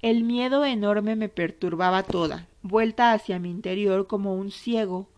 [0.00, 5.08] El miedo enorme me perturbaba toda, vuelta hacia mi interior como un ciego,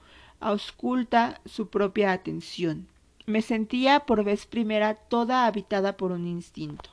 [0.41, 2.89] ausculta su propia atención.
[3.27, 6.91] Me sentía por vez primera toda habitada por un instinto.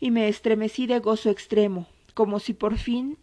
[0.00, 3.18] Y me estremecí de gozo extremo, como si por fin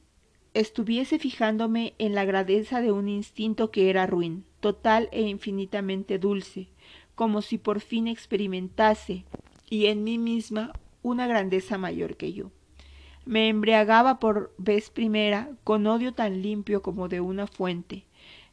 [0.53, 6.69] estuviese fijándome en la grandeza de un instinto que era ruin, total e infinitamente dulce,
[7.13, 9.25] como si por fin experimentase,
[9.69, 12.51] y en mí misma, una grandeza mayor que yo.
[13.25, 18.05] Me embriagaba por vez primera con odio tan limpio como de una fuente,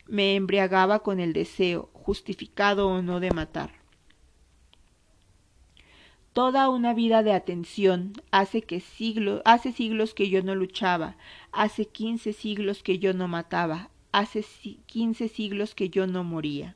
[0.07, 3.83] me embriagaba con el deseo, justificado o no, de matar.
[6.33, 11.17] Toda una vida de atención hace que siglos, hace siglos que yo no luchaba,
[11.53, 14.43] hace quince siglos que yo no mataba, hace
[14.87, 16.75] quince siglos que yo no moría.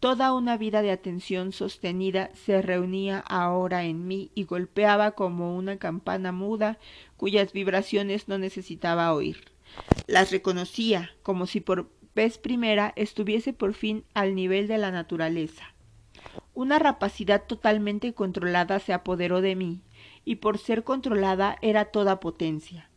[0.00, 5.76] Toda una vida de atención sostenida se reunía ahora en mí y golpeaba como una
[5.76, 6.78] campana muda
[7.16, 9.52] cuyas vibraciones no necesitaba oír.
[10.06, 11.90] Las reconocía como si por
[12.38, 15.74] primera estuviese por fin al nivel de la naturaleza.
[16.54, 19.80] Una rapacidad totalmente controlada se apoderó de mí,
[20.24, 22.90] y por ser controlada era toda potencia.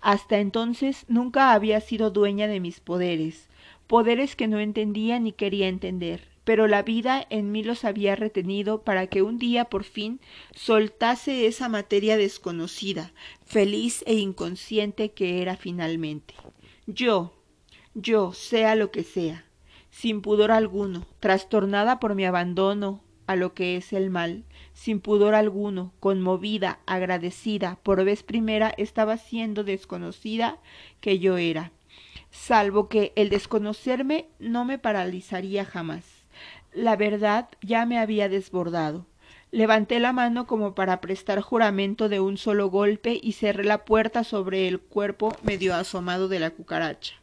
[0.00, 3.48] Hasta entonces nunca había sido dueña de mis poderes,
[3.86, 8.82] poderes que no entendía ni quería entender, pero la vida en mí los había retenido
[8.82, 10.20] para que un día por fin
[10.54, 13.12] soltase esa materia desconocida,
[13.46, 16.34] feliz e inconsciente que era finalmente.
[16.86, 17.32] Yo,
[17.94, 19.44] yo, sea lo que sea,
[19.90, 25.34] sin pudor alguno, trastornada por mi abandono, a lo que es el mal, sin pudor
[25.34, 30.58] alguno, conmovida, agradecida, por vez primera estaba siendo desconocida
[31.00, 31.70] que yo era,
[32.30, 36.04] salvo que el desconocerme no me paralizaría jamás.
[36.72, 39.06] La verdad ya me había desbordado.
[39.52, 44.24] Levanté la mano como para prestar juramento de un solo golpe y cerré la puerta
[44.24, 47.14] sobre el cuerpo medio asomado de la cucaracha.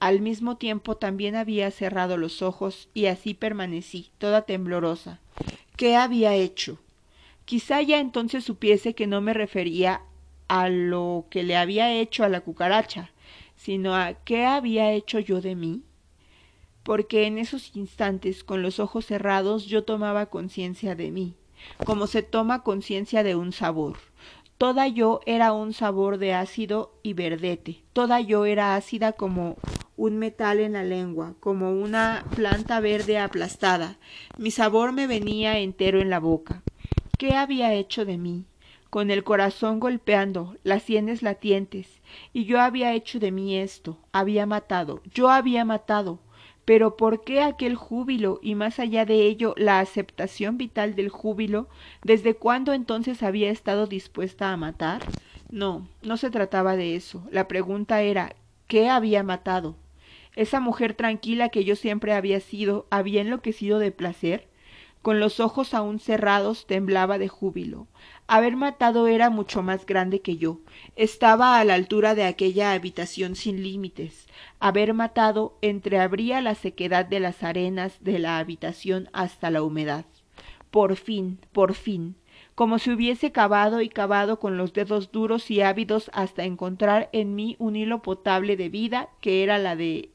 [0.00, 5.18] Al mismo tiempo también había cerrado los ojos y así permanecí, toda temblorosa.
[5.76, 6.78] ¿Qué había hecho?
[7.44, 10.02] Quizá ya entonces supiese que no me refería
[10.46, 13.10] a lo que le había hecho a la cucaracha,
[13.56, 15.82] sino a qué había hecho yo de mí.
[16.84, 21.34] Porque en esos instantes, con los ojos cerrados, yo tomaba conciencia de mí,
[21.84, 23.98] como se toma conciencia de un sabor.
[24.58, 29.56] Toda yo era un sabor de ácido y verdete, toda yo era ácida como
[29.96, 33.98] un metal en la lengua, como una planta verde aplastada.
[34.36, 36.64] Mi sabor me venía entero en la boca.
[37.18, 38.46] ¿Qué había hecho de mí?
[38.90, 42.00] Con el corazón golpeando, las sienes latientes,
[42.32, 46.18] y yo había hecho de mí esto, había matado, yo había matado.
[46.68, 51.66] Pero ¿por qué aquel júbilo y más allá de ello la aceptación vital del júbilo?
[52.04, 55.00] ¿Desde cuándo entonces había estado dispuesta a matar?
[55.50, 57.26] No, no se trataba de eso.
[57.30, 58.34] La pregunta era
[58.66, 59.76] ¿qué había matado?
[60.36, 64.46] Esa mujer tranquila que yo siempre había sido, había enloquecido de placer.
[65.02, 67.86] Con los ojos aún cerrados temblaba de júbilo.
[68.26, 70.58] Haber matado era mucho más grande que yo.
[70.96, 74.26] Estaba a la altura de aquella habitación sin límites.
[74.60, 80.04] Haber matado entreabría la sequedad de las arenas de la habitación hasta la humedad.
[80.70, 82.16] Por fin, por fin,
[82.54, 87.34] como si hubiese cavado y cavado con los dedos duros y ávidos hasta encontrar en
[87.34, 90.10] mí un hilo potable de vida que era la de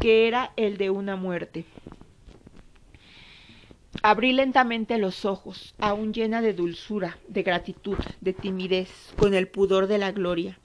[0.00, 1.66] que era el de una muerte.
[4.02, 9.88] Abrí lentamente los ojos, aún llena de dulzura, de gratitud, de timidez, con el pudor
[9.88, 10.58] de la gloria.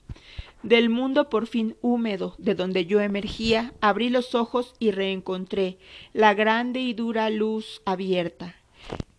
[0.62, 5.76] Del mundo por fin húmedo de donde yo emergía, abrí los ojos y reencontré
[6.12, 8.56] la grande y dura luz abierta.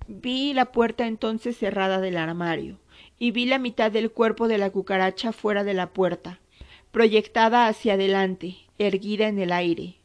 [0.08, 2.80] Vi la puerta entonces cerrada del armario,
[3.20, 6.40] y vi la mitad del cuerpo de la cucaracha fuera de la puerta,
[6.92, 9.98] proyectada hacia adelante, erguida en el aire.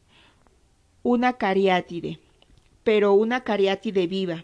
[1.03, 2.19] Una cariátide,
[2.83, 4.43] pero una cariátide viva.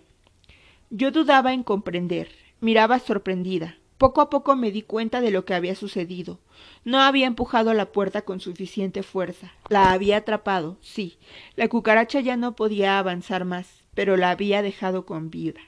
[0.89, 2.29] Yo dudaba en comprender,
[2.61, 3.77] miraba sorprendida.
[3.97, 6.39] Poco a poco me di cuenta de lo que había sucedido.
[6.85, 9.51] No había empujado la puerta con suficiente fuerza.
[9.67, 11.17] La había atrapado, sí.
[11.57, 15.59] La cucaracha ya no podía avanzar más, pero la había dejado con vida.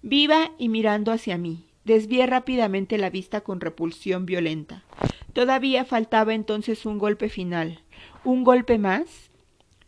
[0.00, 1.66] Viva y mirando hacia mí.
[1.84, 4.82] Desvié rápidamente la vista con repulsión violenta.
[5.34, 7.82] Todavía faltaba entonces un golpe final.
[8.24, 9.27] ¿Un golpe más?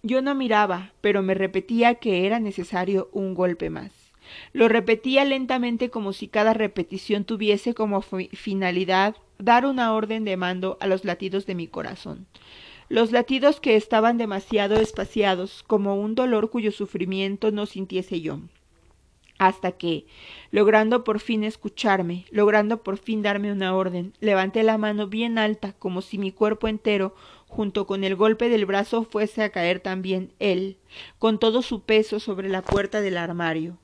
[0.03, 3.93] Yo no miraba, pero me repetía que era necesario un golpe más.
[4.53, 10.79] Lo repetía lentamente como si cada repetición tuviese como finalidad dar una orden de mando
[10.81, 12.27] a los latidos de mi corazón.
[12.89, 18.41] Los latidos que estaban demasiado espaciados, como un dolor cuyo sufrimiento no sintiese yo
[19.41, 20.05] hasta que,
[20.51, 25.73] logrando por fin escucharme, logrando por fin darme una orden, levanté la mano bien alta
[25.73, 27.15] como si mi cuerpo entero,
[27.51, 30.79] junto con el golpe del brazo, fuese a caer también él,
[31.19, 33.79] con todo su peso sobre la puerta del armario.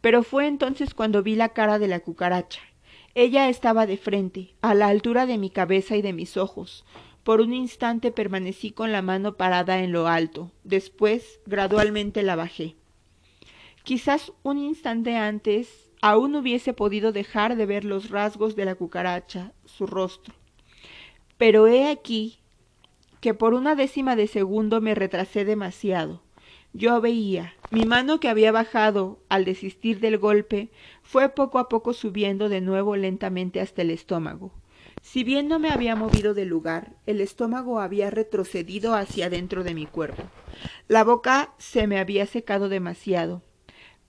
[0.00, 2.62] Pero fue entonces cuando vi la cara de la cucaracha.
[3.14, 6.84] Ella estaba de frente, a la altura de mi cabeza y de mis ojos.
[7.24, 12.76] Por un instante permanecí con la mano parada en lo alto, después gradualmente la bajé.
[13.82, 19.52] Quizás un instante antes aún hubiese podido dejar de ver los rasgos de la cucaracha,
[19.64, 20.34] su rostro.
[21.36, 22.38] Pero he aquí
[23.20, 26.22] que por una décima de segundo me retrasé demasiado.
[26.72, 27.54] Yo veía.
[27.70, 30.68] Mi mano que había bajado al desistir del golpe
[31.02, 34.52] fue poco a poco subiendo de nuevo lentamente hasta el estómago.
[35.02, 39.74] Si bien no me había movido del lugar, el estómago había retrocedido hacia dentro de
[39.74, 40.22] mi cuerpo.
[40.88, 43.42] La boca se me había secado demasiado.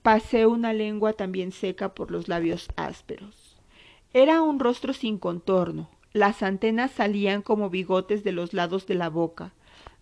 [0.02, 3.56] Pasé una lengua también seca por los labios ásperos.
[4.12, 5.88] Era un rostro sin contorno.
[6.12, 9.52] Las antenas salían como bigotes de los lados de la boca.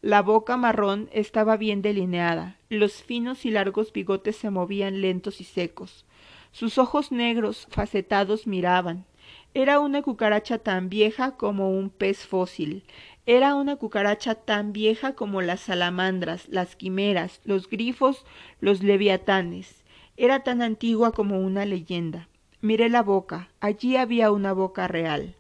[0.00, 2.56] La boca marrón estaba bien delineada.
[2.70, 6.06] Los finos y largos bigotes se movían lentos y secos.
[6.50, 9.04] Sus ojos negros, facetados, miraban.
[9.52, 12.84] Era una cucaracha tan vieja como un pez fósil.
[13.26, 18.24] Era una cucaracha tan vieja como las salamandras, las quimeras, los grifos,
[18.60, 19.84] los leviatanes.
[20.16, 22.28] Era tan antigua como una leyenda.
[22.62, 23.50] Miré la boca.
[23.60, 25.34] Allí había una boca real.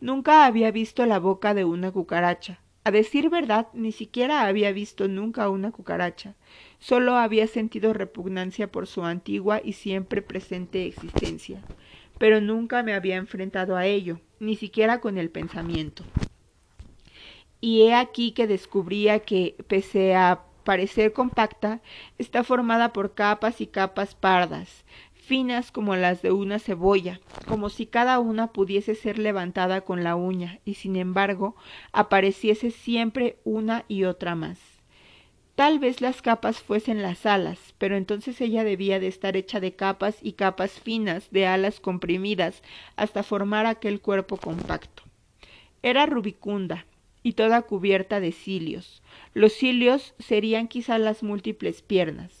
[0.00, 2.60] Nunca había visto la boca de una cucaracha.
[2.84, 6.34] A decir verdad, ni siquiera había visto nunca una cucaracha,
[6.78, 11.60] solo había sentido repugnancia por su antigua y siempre presente existencia,
[12.18, 16.04] pero nunca me había enfrentado a ello, ni siquiera con el pensamiento.
[17.60, 21.82] Y he aquí que descubría que, pese a parecer compacta,
[22.16, 24.86] está formada por capas y capas pardas,
[25.30, 30.16] finas como las de una cebolla, como si cada una pudiese ser levantada con la
[30.16, 31.54] uña, y sin embargo
[31.92, 34.58] apareciese siempre una y otra más.
[35.54, 39.76] Tal vez las capas fuesen las alas, pero entonces ella debía de estar hecha de
[39.76, 42.64] capas y capas finas de alas comprimidas
[42.96, 45.04] hasta formar aquel cuerpo compacto.
[45.80, 46.86] Era rubicunda
[47.22, 49.00] y toda cubierta de cilios.
[49.32, 52.39] Los cilios serían quizá las múltiples piernas.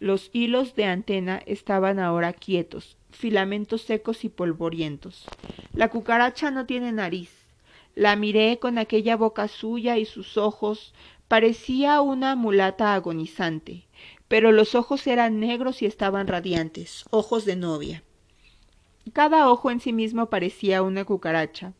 [0.00, 5.26] Los hilos de antena estaban ahora quietos, filamentos secos y polvorientos.
[5.74, 7.30] La cucaracha no tiene nariz.
[7.94, 10.94] La miré con aquella boca suya y sus ojos.
[11.28, 13.84] Parecía una mulata agonizante,
[14.26, 18.02] pero los ojos eran negros y estaban radiantes, ojos de novia.
[19.12, 21.74] Cada ojo en sí mismo parecía una cucaracha.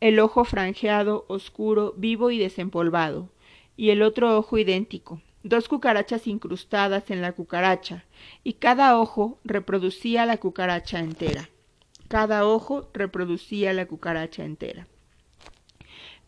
[0.00, 3.28] El ojo franjeado, oscuro, vivo y desempolvado,
[3.76, 8.04] y el otro ojo idéntico, dos cucarachas incrustadas en la cucaracha,
[8.42, 11.50] y cada ojo reproducía la cucaracha entera.
[12.08, 14.88] Cada ojo reproducía la cucaracha entera.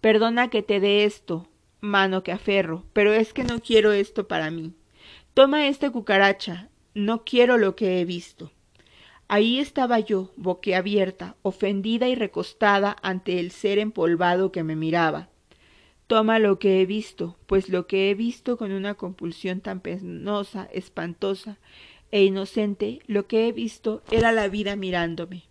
[0.00, 1.48] Perdona que te dé esto,
[1.80, 4.74] mano que aferro, pero es que no quiero esto para mí.
[5.34, 8.52] Toma esta cucaracha, no quiero lo que he visto.
[9.28, 15.30] Ahí estaba yo, boquiabierta, ofendida y recostada ante el ser empolvado que me miraba.
[16.06, 20.68] Toma lo que he visto, pues lo que he visto con una compulsión tan penosa,
[20.72, 21.58] espantosa
[22.12, 25.42] e inocente, lo que he visto era la vida mirándome.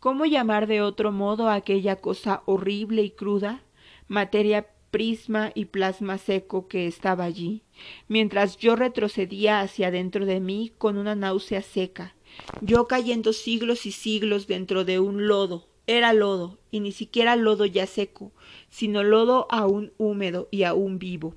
[0.00, 3.62] ¿Cómo llamar de otro modo aquella cosa horrible y cruda,
[4.08, 7.62] materia prisma y plasma seco que estaba allí,
[8.08, 12.14] mientras yo retrocedía hacia dentro de mí con una náusea seca,
[12.60, 17.64] yo cayendo siglos y siglos dentro de un lodo, era lodo, y ni siquiera lodo
[17.64, 18.32] ya seco,
[18.68, 21.34] sino lodo aún húmedo y aún vivo.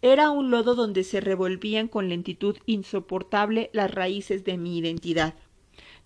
[0.00, 5.34] Era un lodo donde se revolvían con lentitud insoportable las raíces de mi identidad.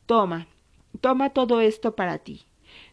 [0.06, 0.48] Toma,
[1.00, 2.42] toma todo esto para ti.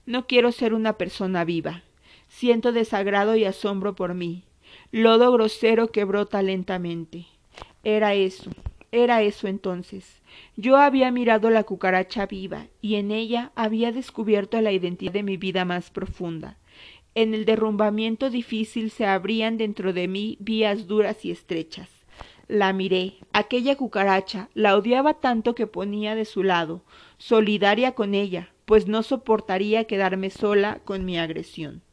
[0.05, 1.83] No quiero ser una persona viva.
[2.27, 4.43] Siento desagrado y asombro por mí.
[4.91, 7.25] Lodo grosero que brota lentamente.
[7.83, 8.51] Era eso,
[8.91, 10.18] era eso entonces.
[10.55, 15.37] Yo había mirado la cucaracha viva y en ella había descubierto la identidad de mi
[15.37, 16.57] vida más profunda.
[17.15, 21.89] En el derrumbamiento difícil se abrían dentro de mí vías duras y estrechas.
[22.47, 23.15] La miré.
[23.31, 26.83] Aquella cucaracha la odiaba tanto que ponía de su lado,
[27.17, 31.83] solidaria con ella, pues no soportaría quedarme sola con mi agresión.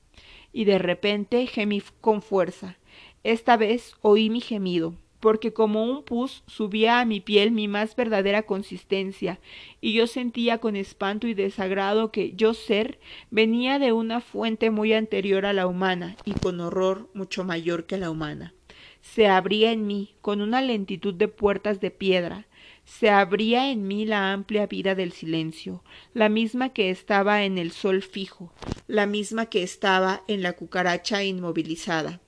[0.53, 2.79] Y de repente gemí con fuerza.
[3.23, 4.95] Esta vez oí mi gemido,
[5.27, 9.41] porque como un pus subía a mi piel mi más verdadera consistencia,
[9.81, 13.01] y yo sentía con espanto y desagrado que yo ser
[13.33, 17.99] venía de una fuente muy anterior a la humana, y con horror mucho mayor que
[17.99, 18.55] la humana.
[19.01, 22.47] Se abría en mí, con una lentitud de puertas de piedra,
[22.85, 25.83] se abría en mí la amplia vida del silencio,
[26.15, 28.53] la misma que estaba en el sol fijo,
[28.87, 32.21] la misma que estaba en la cucaracha inmovilizada,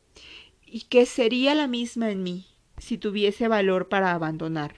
[0.67, 4.75] y que sería la misma en mí, si tuviese valor para abandonar,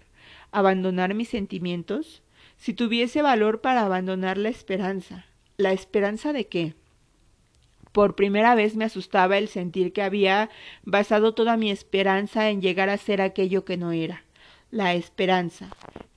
[0.53, 2.22] abandonar mis sentimientos,
[2.57, 5.26] si tuviese valor para abandonar la esperanza.
[5.57, 6.74] ¿La esperanza de qué?
[7.92, 10.51] Por primera vez me asustaba el sentir que había
[10.84, 14.24] basado toda mi esperanza en llegar a ser aquello que no era.
[14.70, 15.70] La esperanza.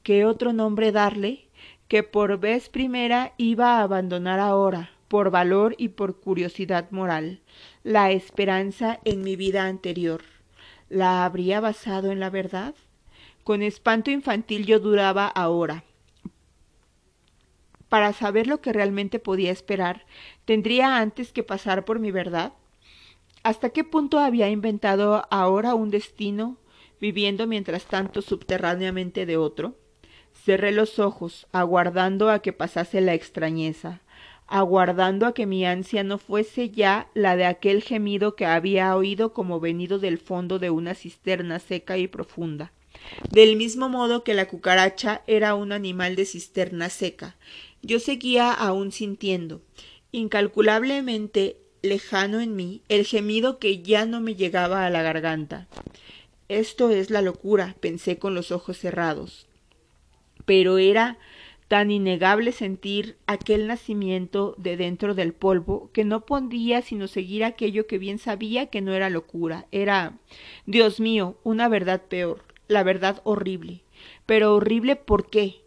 [0.04, 1.48] ¿Qué otro nombre darle?
[1.88, 7.40] Que por vez primera iba a abandonar ahora, por valor y por curiosidad moral,
[7.84, 10.33] la esperanza en mi vida anterior.
[10.94, 12.76] ¿La habría basado en la verdad?
[13.44, 15.84] Con espanto infantil yo duraba ahora.
[17.90, 20.06] Para saber lo que realmente podía esperar,
[20.46, 22.54] ¿tendría antes que pasar por mi verdad?
[23.42, 26.58] ¿Hasta qué punto había inventado ahora un destino,
[27.02, 29.76] viviendo mientras tanto subterráneamente de otro?
[30.46, 34.03] Cerré los ojos, aguardando a que pasase la extrañeza,
[34.54, 39.34] aguardando a que mi ansia no fuese ya la de aquel gemido que había oído
[39.34, 42.72] como venido del fondo de una cisterna seca y profunda.
[43.32, 47.36] Del mismo modo que la cucaracha era un animal de cisterna seca,
[47.82, 49.64] yo seguía aún sintiendo,
[50.12, 55.68] incalculablemente lejano en mí, el gemido que ya no me llegaba a la garganta.
[56.48, 59.48] Esto es la locura, pensé con los ojos cerrados.
[60.46, 61.18] Pero era
[61.74, 67.88] tan innegable sentir aquel nacimiento de dentro del polvo que no podía sino seguir aquello
[67.88, 70.20] que bien sabía que no era locura, era,
[70.68, 73.82] Dios mío, una verdad peor, la verdad horrible.
[74.28, 75.64] Pero horrible ¿por qué?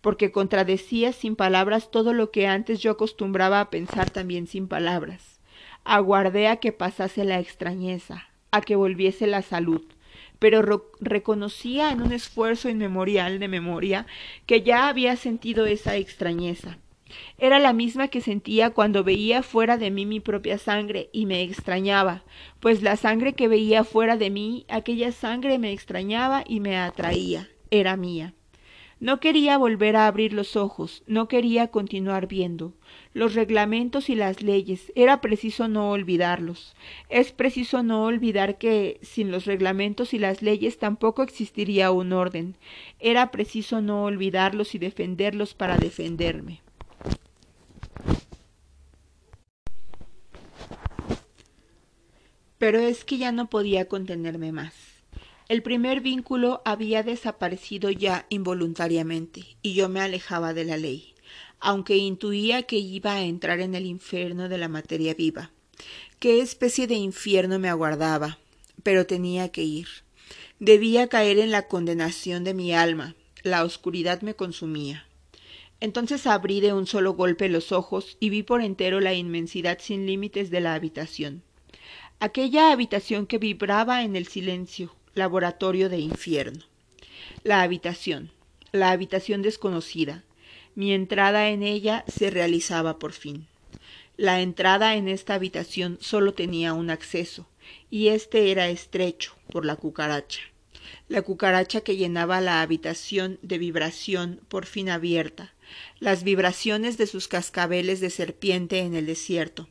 [0.00, 5.42] Porque contradecía sin palabras todo lo que antes yo acostumbraba a pensar también sin palabras.
[5.84, 9.82] Aguardé a que pasase la extrañeza, a que volviese la salud,
[10.42, 14.06] pero reconocía en un esfuerzo inmemorial de memoria
[14.44, 16.78] que ya había sentido esa extrañeza.
[17.38, 21.42] Era la misma que sentía cuando veía fuera de mí mi propia sangre y me
[21.42, 22.24] extrañaba,
[22.58, 27.48] pues la sangre que veía fuera de mí, aquella sangre me extrañaba y me atraía,
[27.70, 28.34] era mía.
[29.02, 32.72] No quería volver a abrir los ojos, no quería continuar viendo.
[33.14, 36.76] Los reglamentos y las leyes, era preciso no olvidarlos.
[37.08, 42.54] Es preciso no olvidar que sin los reglamentos y las leyes tampoco existiría un orden.
[43.00, 46.60] Era preciso no olvidarlos y defenderlos para defenderme.
[52.58, 54.91] Pero es que ya no podía contenerme más.
[55.48, 61.14] El primer vínculo había desaparecido ya involuntariamente, y yo me alejaba de la ley,
[61.60, 65.50] aunque intuía que iba a entrar en el infierno de la materia viva.
[66.18, 68.38] ¿Qué especie de infierno me aguardaba?
[68.82, 69.88] Pero tenía que ir.
[70.60, 73.16] Debía caer en la condenación de mi alma.
[73.42, 75.06] La oscuridad me consumía.
[75.80, 80.06] Entonces abrí de un solo golpe los ojos y vi por entero la inmensidad sin
[80.06, 81.42] límites de la habitación.
[82.20, 86.64] Aquella habitación que vibraba en el silencio, laboratorio de infierno.
[87.44, 88.30] La habitación,
[88.72, 90.24] la habitación desconocida.
[90.74, 93.46] Mi entrada en ella se realizaba por fin.
[94.16, 97.46] La entrada en esta habitación solo tenía un acceso,
[97.90, 100.40] y éste era estrecho por la cucaracha.
[101.08, 105.54] La cucaracha que llenaba la habitación de vibración por fin abierta,
[105.98, 109.68] las vibraciones de sus cascabeles de serpiente en el desierto,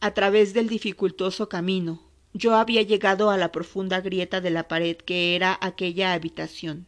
[0.00, 2.02] a través del dificultoso camino,
[2.34, 6.86] yo había llegado a la profunda grieta de la pared que era aquella habitación,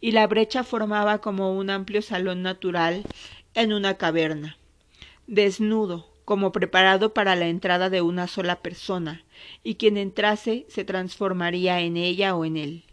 [0.00, 3.06] y la brecha formaba como un amplio salón natural
[3.54, 4.56] en una caverna.
[5.26, 9.24] Desnudo, como preparado para la entrada de una sola persona,
[9.62, 12.84] y quien entrase se transformaría en ella o en él,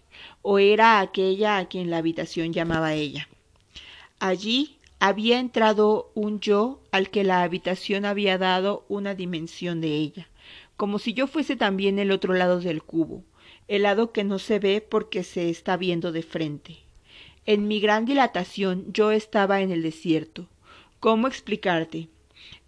[0.42, 3.28] o era aquella a quien la habitación llamaba ella.
[4.20, 10.28] Allí había entrado un yo al que la habitación había dado una dimensión de ella,
[10.78, 13.24] como si yo fuese también el otro lado del cubo,
[13.68, 16.78] el lado que no se ve porque se está viendo de frente.
[17.46, 20.48] En mi gran dilatación yo estaba en el desierto.
[21.00, 22.10] ¿Cómo explicarte?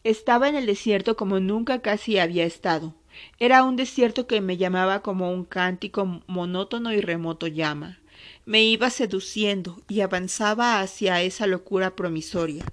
[0.03, 2.95] Estaba en el desierto como nunca casi había estado.
[3.37, 7.99] Era un desierto que me llamaba como un cántico monótono y remoto llama.
[8.45, 12.65] Me iba seduciendo y avanzaba hacia esa locura promisoria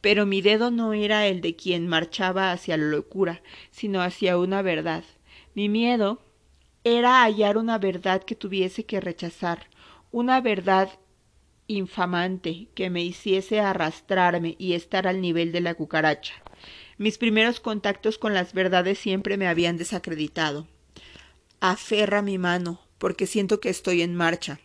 [0.00, 4.62] pero mi dedo no era el de quien marchaba hacia la locura, sino hacia una
[4.62, 5.04] verdad.
[5.54, 6.22] Mi miedo
[6.84, 9.66] era hallar una verdad que tuviese que rechazar,
[10.10, 10.90] una verdad
[11.66, 16.34] infamante que me hiciese arrastrarme y estar al nivel de la cucaracha.
[16.96, 20.66] Mis primeros contactos con las verdades siempre me habían desacreditado.
[21.60, 24.60] Aferra mi mano, porque siento que estoy en marcha.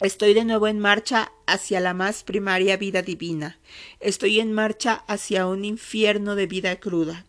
[0.00, 3.58] Estoy de nuevo en marcha hacia la más primaria vida divina.
[3.98, 7.24] Estoy en marcha hacia un infierno de vida cruda.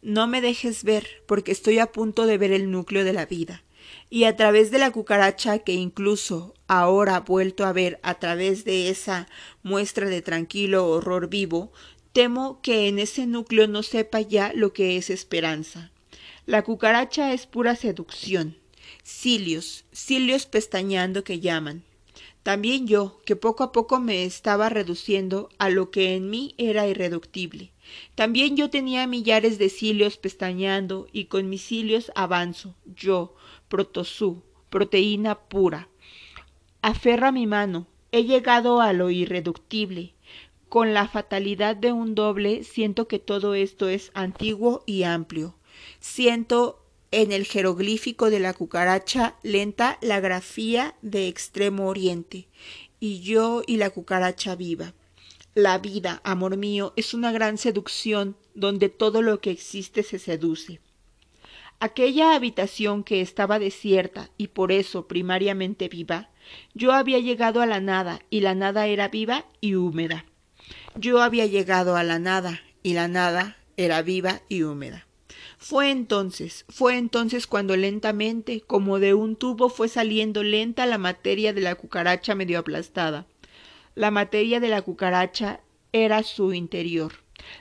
[0.00, 3.64] No me dejes ver, porque estoy a punto de ver el núcleo de la vida.
[4.10, 8.90] Y a través de la cucaracha que incluso ahora vuelto a ver a través de
[8.90, 9.26] esa
[9.64, 11.72] muestra de tranquilo horror vivo,
[12.12, 15.90] temo que en ese núcleo no sepa ya lo que es esperanza.
[16.46, 18.56] La cucaracha es pura seducción.
[19.02, 21.87] Cilios, cilios pestañando que llaman.
[22.48, 26.86] También yo, que poco a poco me estaba reduciendo a lo que en mí era
[26.86, 27.72] irreductible.
[28.14, 33.34] También yo tenía millares de cilios pestañeando y con mis cilios avanzo, yo,
[33.68, 35.90] protosú, proteína pura.
[36.80, 40.14] Aferra mi mano, he llegado a lo irreductible.
[40.70, 45.54] Con la fatalidad de un doble siento que todo esto es antiguo y amplio.
[46.00, 52.48] Siento en el jeroglífico de la cucaracha lenta la grafía de extremo oriente,
[53.00, 54.94] y yo y la cucaracha viva.
[55.54, 60.80] La vida, amor mío, es una gran seducción donde todo lo que existe se seduce.
[61.80, 66.30] Aquella habitación que estaba desierta y por eso primariamente viva,
[66.74, 70.24] yo había llegado a la nada y la nada era viva y húmeda.
[70.94, 75.07] Yo había llegado a la nada y la nada era viva y húmeda.
[75.60, 81.52] Fue entonces, fue entonces cuando lentamente, como de un tubo, fue saliendo lenta la materia
[81.52, 83.26] de la cucaracha medio aplastada.
[83.96, 85.60] La materia de la cucaracha
[85.92, 87.14] era su interior.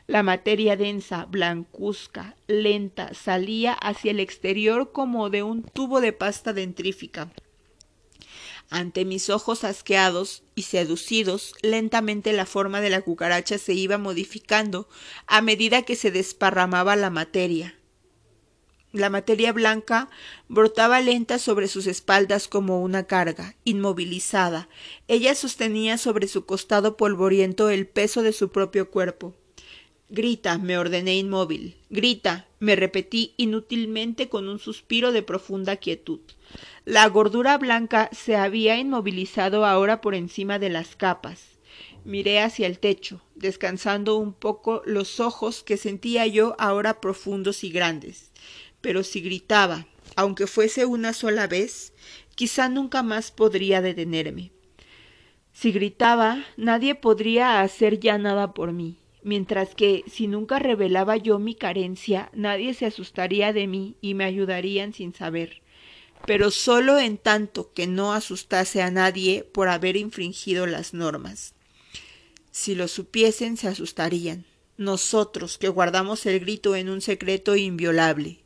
[0.05, 6.53] La materia densa, blancuzca, lenta, salía hacia el exterior como de un tubo de pasta
[6.53, 7.31] dentrífica.
[8.69, 14.87] Ante mis ojos asqueados y seducidos, lentamente la forma de la cucaracha se iba modificando
[15.25, 17.73] a medida que se desparramaba la materia.
[18.93, 20.09] La materia blanca
[20.47, 24.69] brotaba lenta sobre sus espaldas como una carga, inmovilizada.
[25.09, 29.35] Ella sostenía sobre su costado polvoriento el peso de su propio cuerpo.
[30.09, 31.75] Grita, me ordené inmóvil.
[31.89, 36.21] Grita, me repetí inútilmente con un suspiro de profunda quietud.
[36.85, 41.57] La gordura blanca se había inmovilizado ahora por encima de las capas.
[42.05, 47.69] Miré hacia el techo, descansando un poco los ojos que sentía yo ahora profundos y
[47.69, 48.31] grandes.
[48.81, 51.93] Pero si gritaba, aunque fuese una sola vez,
[52.35, 54.51] quizá nunca más podría detenerme.
[55.53, 58.97] Si gritaba, nadie podría hacer ya nada por mí
[59.27, 64.23] mientras que si nunca revelaba yo mi carencia, nadie se asustaría de mí y me
[64.23, 65.61] ayudarían sin saber.
[66.25, 71.53] Pero sólo en tanto que no asustase a nadie por haber infringido las normas.
[72.51, 74.45] Si lo supiesen, se asustarían.
[74.77, 78.39] Nosotros, que guardamos el grito en un secreto inviolable.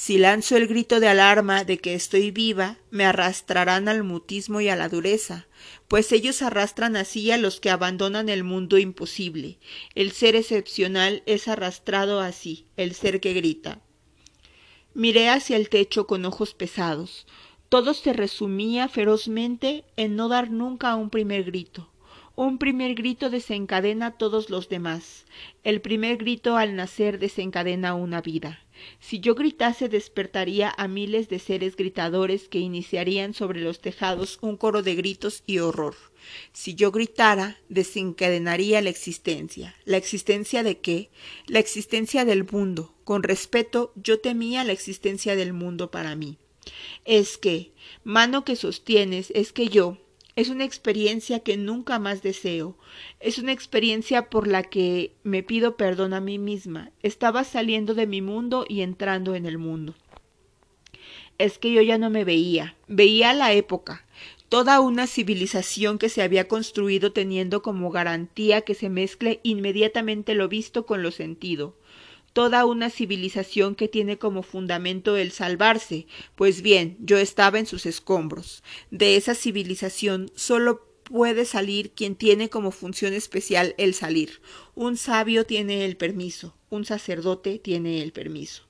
[0.00, 4.68] Si lanzo el grito de alarma de que estoy viva, me arrastrarán al mutismo y
[4.68, 5.48] a la dureza,
[5.88, 9.58] pues ellos arrastran así a los que abandonan el mundo imposible.
[9.96, 13.80] El ser excepcional es arrastrado así, el ser que grita.
[14.94, 17.26] Miré hacia el techo con ojos pesados.
[17.68, 21.90] Todo se resumía ferozmente en no dar nunca un primer grito.
[22.40, 25.26] Un primer grito desencadena todos los demás.
[25.64, 28.60] El primer grito al nacer desencadena una vida.
[29.00, 34.56] Si yo gritase despertaría a miles de seres gritadores que iniciarían sobre los tejados un
[34.56, 35.96] coro de gritos y horror.
[36.52, 39.74] Si yo gritara, desencadenaría la existencia.
[39.84, 41.10] ¿La existencia de qué?
[41.48, 42.94] La existencia del mundo.
[43.02, 46.38] Con respeto, yo temía la existencia del mundo para mí.
[47.04, 47.72] Es que,
[48.04, 49.98] mano que sostienes, es que yo,
[50.38, 52.76] es una experiencia que nunca más deseo.
[53.18, 56.92] Es una experiencia por la que me pido perdón a mí misma.
[57.02, 59.96] Estaba saliendo de mi mundo y entrando en el mundo.
[61.38, 62.76] Es que yo ya no me veía.
[62.86, 64.06] Veía la época.
[64.48, 70.48] Toda una civilización que se había construido teniendo como garantía que se mezcle inmediatamente lo
[70.48, 71.74] visto con lo sentido
[72.38, 76.06] toda una civilización que tiene como fundamento el salvarse.
[76.36, 78.62] Pues bien, yo estaba en sus escombros.
[78.92, 84.40] De esa civilización solo puede salir quien tiene como función especial el salir.
[84.76, 88.68] Un sabio tiene el permiso, un sacerdote tiene el permiso.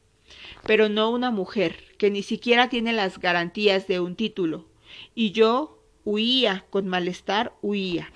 [0.64, 4.64] Pero no una mujer, que ni siquiera tiene las garantías de un título.
[5.14, 8.10] Y yo huía, con malestar huía.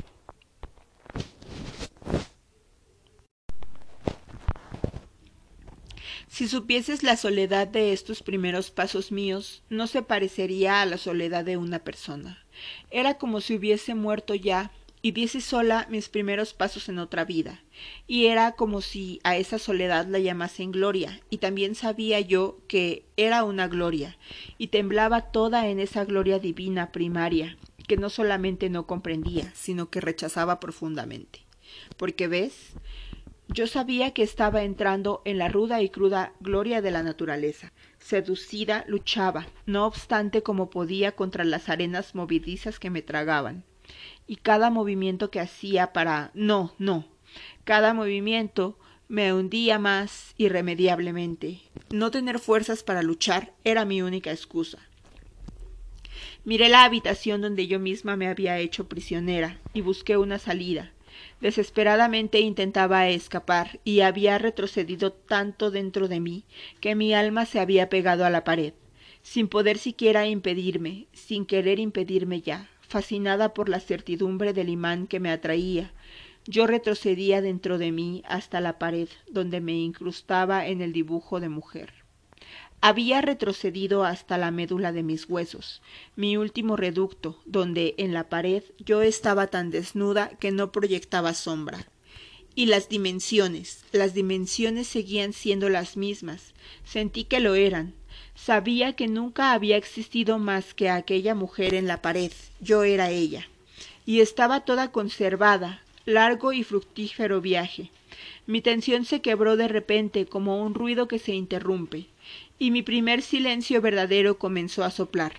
[6.33, 11.45] Si supieses la soledad de estos primeros pasos míos, no se parecería a la soledad
[11.45, 12.43] de una persona.
[12.91, 14.72] Era como si hubiese muerto ya
[15.03, 17.61] y diese sola mis primeros pasos en otra vida,
[18.07, 23.05] y era como si a esa soledad la llamasen gloria, y también sabía yo que
[23.18, 24.16] era una gloria,
[24.57, 30.01] y temblaba toda en esa gloria divina primaria, que no solamente no comprendía, sino que
[30.01, 31.41] rechazaba profundamente.
[31.99, 32.72] Porque ves,
[33.49, 37.72] yo sabía que estaba entrando en la ruda y cruda gloria de la naturaleza.
[37.99, 43.64] Seducida, luchaba, no obstante como podía, contra las arenas movidizas que me tragaban.
[44.26, 47.07] Y cada movimiento que hacía para no, no,
[47.64, 48.78] cada movimiento
[49.09, 51.61] me hundía más irremediablemente.
[51.90, 54.78] No tener fuerzas para luchar era mi única excusa.
[56.45, 60.93] Miré la habitación donde yo misma me había hecho prisionera y busqué una salida.
[61.41, 66.45] Desesperadamente intentaba escapar y había retrocedido tanto dentro de mí
[66.81, 68.75] que mi alma se había pegado a la pared,
[69.23, 75.20] sin poder siquiera impedirme, sin querer impedirme ya, fascinada por la certidumbre del imán que
[75.20, 75.93] me atraía,
[76.47, 81.49] yo retrocedía dentro de mí hasta la pared donde me incrustaba en el dibujo de
[81.49, 82.01] mujer.
[82.85, 85.80] Había retrocedido hasta la médula de mis huesos,
[86.16, 91.87] mi último reducto, donde en la pared yo estaba tan desnuda que no proyectaba sombra.
[92.57, 96.55] Y las dimensiones, las dimensiones seguían siendo las mismas.
[96.85, 97.95] Sentí que lo eran.
[98.35, 102.33] Sabía que nunca había existido más que aquella mujer en la pared.
[102.61, 103.47] Yo era ella.
[104.07, 107.93] Y estaba toda conservada, largo y fructífero viaje.
[108.49, 112.09] Mi tensión se quebró de repente como un ruido que se interrumpe
[112.59, 115.32] y mi primer silencio verdadero comenzó a soplar.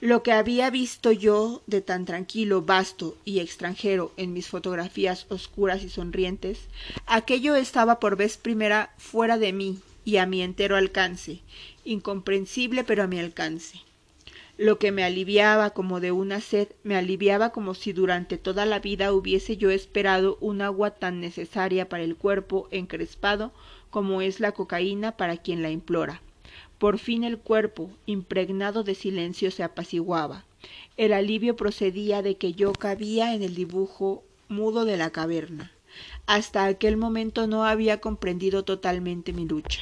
[0.00, 5.82] Lo que había visto yo de tan tranquilo, vasto y extranjero en mis fotografías oscuras
[5.82, 6.60] y sonrientes,
[7.06, 11.40] aquello estaba por vez primera fuera de mí y a mi entero alcance,
[11.84, 13.80] incomprensible pero a mi alcance.
[14.56, 18.78] Lo que me aliviaba como de una sed, me aliviaba como si durante toda la
[18.78, 23.52] vida hubiese yo esperado un agua tan necesaria para el cuerpo encrespado
[23.90, 26.22] como es la cocaína para quien la implora.
[26.78, 30.44] Por fin el cuerpo, impregnado de silencio, se apaciguaba.
[30.96, 35.72] El alivio procedía de que yo cabía en el dibujo mudo de la caverna.
[36.26, 39.80] Hasta aquel momento no había comprendido totalmente mi lucha.